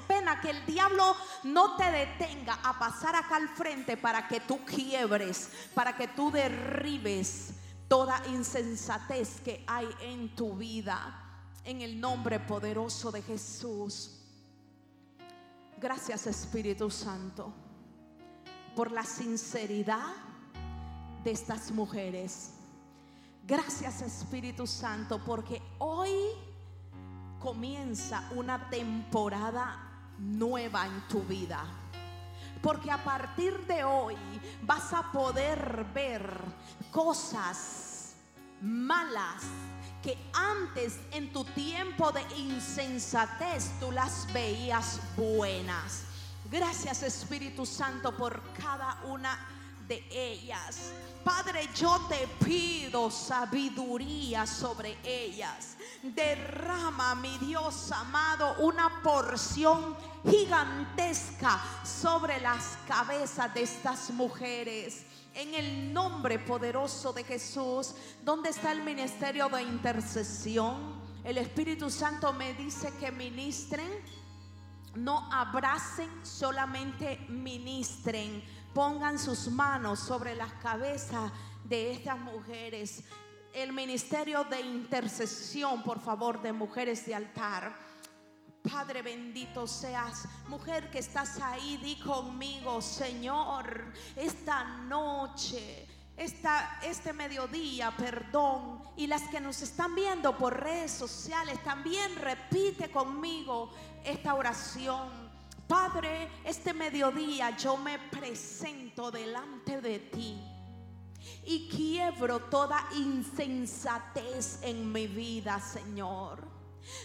pena, 0.06 0.40
que 0.40 0.50
el 0.50 0.66
diablo 0.66 1.16
no 1.44 1.76
te 1.76 1.90
detenga 1.90 2.58
a 2.62 2.78
pasar 2.78 3.16
acá 3.16 3.36
al 3.36 3.48
frente 3.48 3.96
para 3.96 4.26
que 4.28 4.40
tú 4.46 4.64
quiebres, 4.64 5.50
para 5.74 5.96
que 5.96 6.08
tú 6.08 6.30
derribes 6.30 7.54
toda 7.88 8.20
insensatez 8.28 9.40
que 9.40 9.64
hay 9.66 9.88
en 10.00 10.34
tu 10.34 10.54
vida. 10.54 11.20
En 11.64 11.80
el 11.80 11.98
nombre 11.98 12.40
poderoso 12.40 13.10
de 13.10 13.22
Jesús. 13.22 14.20
Gracias 15.80 16.26
Espíritu 16.26 16.90
Santo 16.90 17.52
por 18.74 18.90
la 18.90 19.04
sinceridad 19.04 20.12
de 21.22 21.30
estas 21.30 21.70
mujeres. 21.70 22.50
Gracias 23.46 24.02
Espíritu 24.02 24.66
Santo 24.66 25.22
porque 25.24 25.62
hoy 25.78 26.10
comienza 27.40 28.28
una 28.34 28.70
temporada 28.70 30.12
nueva 30.18 30.86
en 30.86 31.08
tu 31.08 31.22
vida. 31.22 31.83
Porque 32.64 32.90
a 32.90 33.04
partir 33.04 33.54
de 33.66 33.84
hoy 33.84 34.16
vas 34.62 34.94
a 34.94 35.12
poder 35.12 35.84
ver 35.92 36.26
cosas 36.90 38.14
malas 38.62 39.42
que 40.02 40.16
antes 40.32 40.98
en 41.12 41.30
tu 41.30 41.44
tiempo 41.44 42.10
de 42.10 42.22
insensatez 42.38 43.70
tú 43.78 43.92
las 43.92 44.32
veías 44.32 44.98
buenas. 45.14 46.04
Gracias 46.50 47.02
Espíritu 47.02 47.66
Santo 47.66 48.16
por 48.16 48.40
cada 48.54 48.98
una 49.04 49.38
de 49.86 50.04
ellas. 50.10 50.92
Padre, 51.24 51.68
yo 51.74 51.98
te 52.08 52.28
pido 52.44 53.10
sabiduría 53.10 54.46
sobre 54.46 54.98
ellas. 55.02 55.76
Derrama, 56.02 57.14
mi 57.14 57.38
Dios 57.38 57.90
amado, 57.92 58.56
una 58.58 59.02
porción 59.02 59.96
gigantesca 60.28 61.60
sobre 61.82 62.40
las 62.40 62.76
cabezas 62.86 63.52
de 63.54 63.62
estas 63.62 64.10
mujeres. 64.10 65.06
En 65.34 65.54
el 65.54 65.92
nombre 65.92 66.38
poderoso 66.38 67.12
de 67.12 67.24
Jesús, 67.24 67.94
¿dónde 68.22 68.50
está 68.50 68.70
el 68.70 68.82
ministerio 68.82 69.48
de 69.48 69.62
intercesión? 69.62 71.02
El 71.24 71.38
Espíritu 71.38 71.90
Santo 71.90 72.32
me 72.34 72.52
dice 72.52 72.92
que 73.00 73.10
ministren 73.10 73.90
no 74.96 75.28
abracen, 75.32 76.08
solamente 76.22 77.18
ministren. 77.28 78.42
Pongan 78.74 79.18
sus 79.18 79.48
manos 79.48 80.00
sobre 80.00 80.34
las 80.34 80.52
cabezas 80.54 81.30
de 81.64 81.92
estas 81.92 82.18
mujeres. 82.18 83.04
El 83.52 83.72
ministerio 83.72 84.44
de 84.44 84.60
intercesión, 84.60 85.82
por 85.82 86.00
favor, 86.00 86.42
de 86.42 86.52
mujeres 86.52 87.06
de 87.06 87.14
altar. 87.14 87.74
Padre 88.62 89.02
bendito 89.02 89.66
seas, 89.66 90.26
mujer 90.48 90.90
que 90.90 90.98
estás 90.98 91.40
ahí, 91.40 91.76
di 91.76 91.96
conmigo, 92.00 92.82
Señor, 92.82 93.92
esta 94.16 94.64
noche 94.64 95.86
esta, 96.16 96.78
este 96.82 97.12
mediodía, 97.12 97.92
perdón, 97.96 98.82
y 98.96 99.06
las 99.06 99.22
que 99.22 99.40
nos 99.40 99.62
están 99.62 99.94
viendo 99.94 100.36
por 100.38 100.60
redes 100.60 100.92
sociales, 100.92 101.62
también 101.64 102.14
repite 102.16 102.90
conmigo 102.90 103.70
esta 104.04 104.34
oración. 104.34 105.23
Padre, 105.66 106.30
este 106.44 106.74
mediodía 106.74 107.56
yo 107.56 107.76
me 107.76 107.98
presento 107.98 109.10
delante 109.10 109.80
de 109.80 109.98
ti 109.98 110.38
y 111.44 111.68
quiebro 111.68 112.40
toda 112.40 112.88
insensatez 112.96 114.60
en 114.62 114.92
mi 114.92 115.06
vida, 115.06 115.60
Señor. 115.60 116.46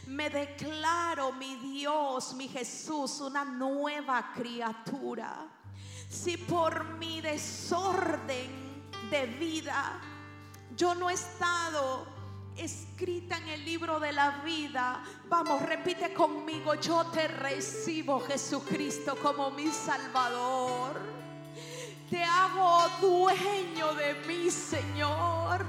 Me 0.07 0.29
declaro, 0.29 1.31
mi 1.31 1.55
Dios, 1.55 2.33
mi 2.33 2.47
Jesús, 2.49 3.21
una 3.21 3.45
nueva 3.45 4.33
criatura. 4.33 5.47
Si 6.09 6.35
por 6.35 6.97
mi 6.97 7.21
desorden 7.21 8.69
de 9.09 9.25
vida. 9.25 9.99
Yo 10.75 10.95
no 10.95 11.09
he 11.09 11.13
estado 11.13 12.05
escrita 12.59 13.37
en 13.37 13.47
el 13.49 13.65
libro 13.65 13.99
de 13.99 14.11
la 14.11 14.41
vida. 14.43 15.03
Vamos, 15.27 15.61
repite 15.61 16.13
conmigo, 16.13 16.75
yo 16.75 17.05
te 17.05 17.27
recibo 17.27 18.19
Jesucristo 18.19 19.15
como 19.15 19.51
mi 19.51 19.67
Salvador. 19.67 20.99
Te 22.09 22.23
hago 22.23 22.81
dueño 23.01 23.93
de 23.93 24.15
mí, 24.27 24.49
Señor. 24.49 25.65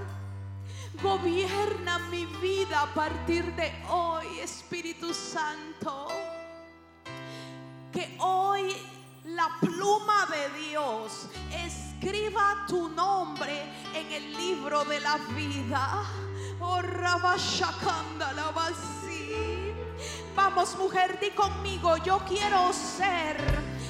Gobierna 1.03 1.99
mi 2.11 2.26
vida 2.26 2.82
a 2.82 2.95
partir 2.95 3.45
de 3.55 3.72
hoy, 3.88 4.41
Espíritu 4.41 5.14
Santo. 5.14 6.09
Que 7.93 8.16
hoy 8.20 8.74
la 9.24 9.49
pluma 9.61 10.26
de 10.26 10.68
Dios 10.68 11.28
escriba 11.55 12.64
tu 12.66 12.88
nombre 12.88 13.62
en 13.95 14.12
el 14.12 14.36
libro 14.36 14.84
de 14.84 15.01
la 15.01 15.16
vida. 15.34 16.03
Oh, 16.62 16.80
Vamos, 20.36 20.76
mujer, 20.76 21.18
di 21.20 21.30
conmigo, 21.30 21.96
yo 21.98 22.18
quiero 22.28 22.72
ser 22.72 23.36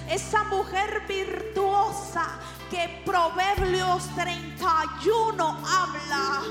esa 0.09 0.45
mujer 0.45 1.05
virtuosa 1.07 2.39
que 2.71 3.03
Proverbios 3.05 4.09
31 4.15 5.59
habla, 5.67 6.43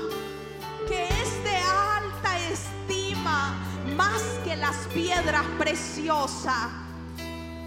que 0.88 1.04
es 1.04 1.44
de 1.44 1.56
alta 1.56 2.38
estima 2.38 3.54
más 3.96 4.22
que 4.44 4.56
las 4.56 4.76
piedras 4.88 5.44
preciosas 5.58 6.68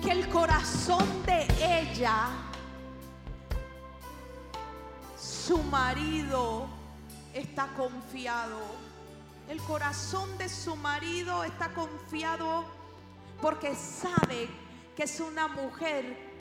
que 0.01 0.11
el 0.11 0.27
corazón 0.29 1.05
de 1.25 1.47
ella, 1.81 2.29
su 5.17 5.57
marido 5.63 6.72
está 7.33 7.67
confiado. 7.75 8.59
El 9.49 9.59
corazón 9.61 10.37
de 10.37 10.47
su 10.47 10.75
marido 10.75 11.43
está 11.43 11.73
confiado 11.73 12.65
porque 13.41 13.75
sabe 13.75 14.47
que 14.95 15.03
es 15.03 15.19
una 15.19 15.47
mujer 15.47 16.31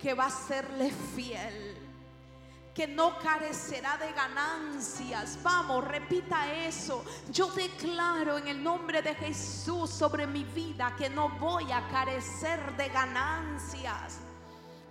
que 0.00 0.14
va 0.14 0.26
a 0.26 0.30
serle 0.30 0.90
fiel 1.14 1.86
que 2.76 2.86
no 2.86 3.18
carecerá 3.18 3.96
de 3.96 4.12
ganancias. 4.12 5.38
Vamos, 5.42 5.82
repita 5.82 6.52
eso. 6.52 7.02
Yo 7.32 7.46
declaro 7.48 8.36
en 8.36 8.48
el 8.48 8.62
nombre 8.62 9.00
de 9.00 9.14
Jesús 9.14 9.88
sobre 9.88 10.26
mi 10.26 10.44
vida 10.44 10.94
que 10.94 11.08
no 11.08 11.30
voy 11.30 11.72
a 11.72 11.88
carecer 11.88 12.76
de 12.76 12.90
ganancias. 12.90 14.18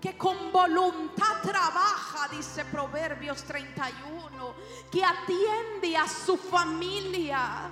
Que 0.06 0.16
con 0.16 0.52
voluntad 0.52 1.42
trabaja, 1.42 2.28
dice 2.30 2.64
Proverbios 2.66 3.44
31, 3.44 4.54
que 4.92 5.04
atiende 5.04 5.98
a 5.98 6.08
su 6.08 6.38
familia 6.38 7.72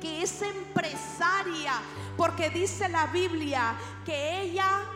que 0.00 0.22
es 0.22 0.40
empresaria, 0.40 1.82
porque 2.16 2.48
dice 2.48 2.88
la 2.88 3.08
Biblia 3.08 3.74
que 4.06 4.40
ella 4.40 4.86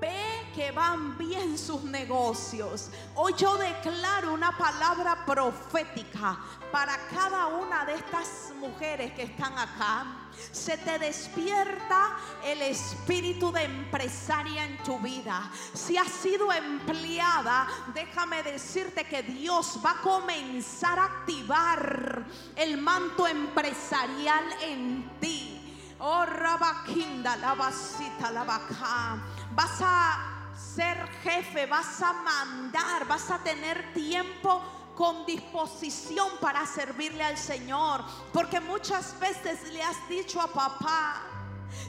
ve 0.00 0.35
que 0.56 0.70
van 0.70 1.18
bien 1.18 1.58
sus 1.58 1.82
negocios. 1.84 2.88
Hoy 3.14 3.34
yo 3.36 3.58
declaro 3.58 4.32
una 4.32 4.56
palabra 4.56 5.22
profética 5.26 6.38
para 6.72 6.96
cada 7.08 7.48
una 7.48 7.84
de 7.84 7.96
estas 7.96 8.54
mujeres 8.58 9.12
que 9.12 9.24
están 9.24 9.52
acá. 9.58 10.06
Se 10.52 10.78
te 10.78 10.98
despierta 10.98 12.16
el 12.42 12.62
espíritu 12.62 13.52
de 13.52 13.64
empresaria 13.64 14.64
en 14.64 14.78
tu 14.82 14.98
vida. 14.98 15.50
Si 15.74 15.98
has 15.98 16.08
sido 16.08 16.50
empleada, 16.50 17.66
déjame 17.92 18.42
decirte 18.42 19.04
que 19.04 19.22
Dios 19.24 19.78
va 19.84 19.90
a 19.90 20.00
comenzar 20.00 20.98
a 20.98 21.04
activar 21.04 22.24
el 22.56 22.78
manto 22.78 23.26
empresarial 23.26 24.44
en 24.62 25.18
ti. 25.20 25.52
Oh, 25.98 26.24
Rabakinda, 26.24 27.36
la 27.36 27.54
vasita, 27.54 28.30
la 28.30 28.44
vaca. 28.44 29.18
Vas 29.54 29.80
a 29.80 30.35
ser 30.76 31.08
jefe, 31.22 31.64
vas 31.66 32.02
a 32.02 32.12
mandar, 32.12 33.06
vas 33.08 33.30
a 33.30 33.38
tener 33.38 33.94
tiempo 33.94 34.62
con 34.94 35.24
disposición 35.24 36.28
para 36.38 36.66
servirle 36.66 37.24
al 37.24 37.38
Señor. 37.38 38.04
Porque 38.32 38.60
muchas 38.60 39.18
veces 39.18 39.72
le 39.72 39.82
has 39.82 39.96
dicho 40.08 40.38
a 40.38 40.48
papá, 40.48 41.22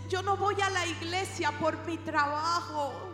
yo 0.07 0.21
no 0.21 0.38
voy 0.38 0.59
a 0.61 0.69
la 0.69 0.85
iglesia 0.85 1.51
por 1.59 1.77
mi 1.85 1.97
trabajo. 1.97 3.07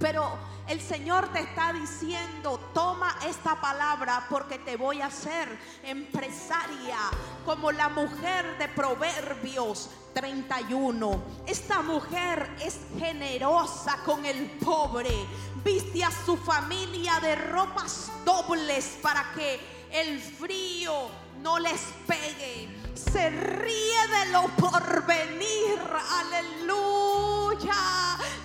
Pero 0.00 0.32
el 0.66 0.80
Señor 0.80 1.28
te 1.30 1.40
está 1.40 1.74
diciendo, 1.74 2.58
toma 2.72 3.14
esta 3.28 3.60
palabra 3.60 4.26
porque 4.30 4.58
te 4.58 4.76
voy 4.76 5.02
a 5.02 5.06
hacer 5.06 5.46
empresaria 5.84 6.96
como 7.44 7.70
la 7.70 7.90
mujer 7.90 8.56
de 8.56 8.68
Proverbios 8.68 9.90
31. 10.14 11.22
Esta 11.46 11.82
mujer 11.82 12.50
es 12.62 12.80
generosa 12.98 13.98
con 14.06 14.24
el 14.24 14.50
pobre. 14.64 15.10
Viste 15.62 16.02
a 16.02 16.10
su 16.10 16.38
familia 16.38 17.20
de 17.20 17.34
ropas 17.34 18.10
dobles 18.24 18.98
para 19.02 19.32
que 19.34 19.60
el 19.92 20.18
frío 20.18 21.10
no 21.42 21.58
les 21.58 21.80
pegue. 22.06 22.79
Se 22.94 23.30
ríe 23.30 24.08
de 24.08 24.32
lo 24.32 24.48
por 24.56 25.06
venir. 25.06 25.78
Aleluya. 26.20 27.74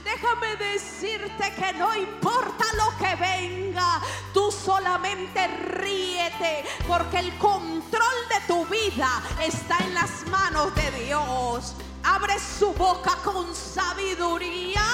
Déjame 0.03 0.55
decirte 0.55 1.53
que 1.55 1.73
no 1.73 1.95
importa 1.95 2.65
lo 2.77 2.97
que 2.97 3.15
venga, 3.15 4.01
tú 4.33 4.51
solamente 4.51 5.47
ríete, 5.47 6.63
porque 6.87 7.19
el 7.19 7.37
control 7.37 8.15
de 8.29 8.47
tu 8.47 8.65
vida 8.67 9.21
está 9.41 9.77
en 9.79 9.93
las 9.93 10.25
manos 10.27 10.73
de 10.75 11.05
Dios. 11.05 11.73
Abre 12.03 12.39
su 12.39 12.71
boca 12.73 13.17
con 13.23 13.53
sabiduría 13.53 14.85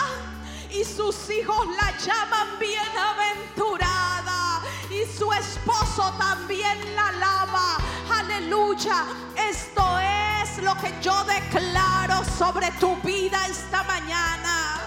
y 0.72 0.84
sus 0.84 1.30
hijos 1.30 1.68
la 1.68 1.98
llaman 1.98 2.60
bienaventurada 2.60 4.62
y 4.90 5.06
su 5.18 5.32
esposo 5.34 6.14
también 6.18 6.96
la 6.96 7.08
alaba. 7.08 7.78
Aleluya. 8.20 9.06
Esto 9.36 9.84
es 10.00 10.64
lo 10.64 10.76
que 10.76 10.94
yo 11.02 11.24
declaro 11.24 12.24
sobre 12.38 12.70
tu 12.80 12.96
vida 12.98 13.46
esta 13.48 13.84
mañana 13.84 14.82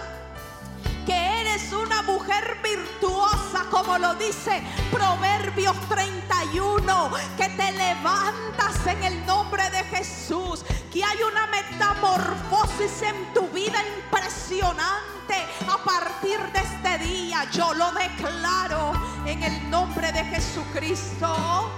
que 1.05 1.41
eres 1.41 1.72
una 1.72 2.03
mujer 2.03 2.59
virtuosa, 2.62 3.66
como 3.70 3.99
lo 3.99 4.14
dice 4.14 4.62
Proverbios 4.91 5.77
31, 5.89 7.11
que 7.37 7.49
te 7.51 7.72
levantas 7.72 8.87
en 8.87 9.03
el 9.03 9.27
nombre 9.27 9.68
de 9.70 9.85
Jesús, 9.85 10.64
que 10.93 11.05
hay 11.05 11.18
una 11.22 11.47
metamorfosis 11.49 13.03
en 13.03 13.35
tu 13.35 13.49
vida 13.49 13.79
impresionante 13.99 15.47
a 15.70 15.77
partir 15.85 16.41
de 16.53 16.61
este 16.61 16.99
día. 17.05 17.45
Yo 17.53 17.75
lo 17.75 17.93
declaro 17.93 18.93
en 19.27 19.43
el 19.43 19.70
nombre 19.70 20.11
de 20.12 20.25
Jesucristo. 20.25 21.70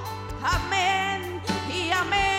Amén 0.42 1.35
y 1.86 2.35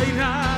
No 0.00 0.49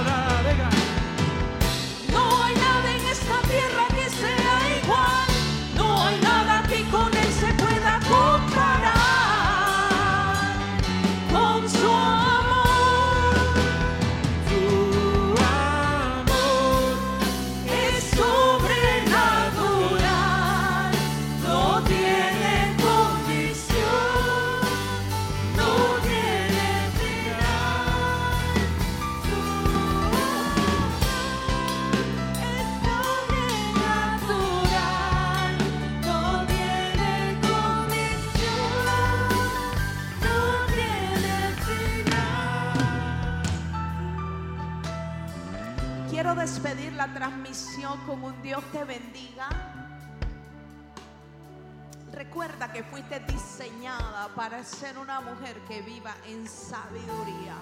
Recuerda 52.12 52.72
que 52.72 52.82
fuiste 52.84 53.20
diseñada 53.20 54.28
para 54.34 54.62
ser 54.64 54.98
una 54.98 55.20
mujer 55.20 55.56
que 55.68 55.82
viva 55.82 56.14
en 56.26 56.48
sabiduría. 56.48 57.56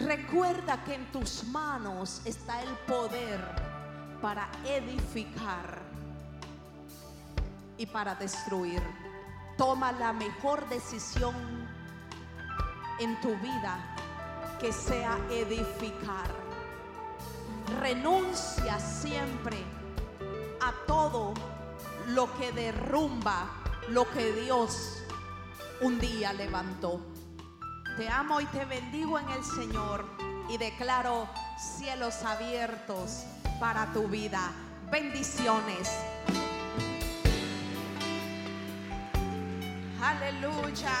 Recuerda 0.00 0.84
que 0.84 0.94
en 0.94 1.06
tus 1.12 1.44
manos 1.44 2.20
está 2.24 2.62
el 2.62 2.70
poder 2.86 3.40
para 4.20 4.48
edificar 4.64 5.80
y 7.78 7.86
para 7.86 8.14
destruir. 8.14 8.82
Toma 9.56 9.92
la 9.92 10.12
mejor 10.12 10.68
decisión 10.68 11.34
en 13.00 13.20
tu 13.20 13.34
vida 13.36 13.78
que 14.60 14.72
sea 14.72 15.18
edificar. 15.30 16.45
Renuncia 17.80 18.78
siempre 18.78 19.56
a 20.60 20.72
todo 20.86 21.34
lo 22.08 22.32
que 22.38 22.52
derrumba 22.52 23.50
lo 23.88 24.08
que 24.10 24.32
Dios 24.32 25.02
un 25.80 25.98
día 25.98 26.32
levantó. 26.32 27.00
Te 27.96 28.08
amo 28.08 28.40
y 28.40 28.46
te 28.46 28.64
bendigo 28.64 29.18
en 29.18 29.28
el 29.30 29.44
Señor 29.44 30.04
y 30.48 30.58
declaro 30.58 31.28
cielos 31.58 32.22
abiertos 32.22 33.24
para 33.58 33.92
tu 33.92 34.06
vida. 34.08 34.52
Bendiciones. 34.90 35.90
Aleluya. 40.02 40.92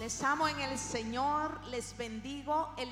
Les 0.00 0.22
amo 0.22 0.48
en 0.48 0.58
el 0.60 0.78
Señor, 0.78 1.60
les 1.66 1.94
bendigo. 1.98 2.70
El 2.78 2.88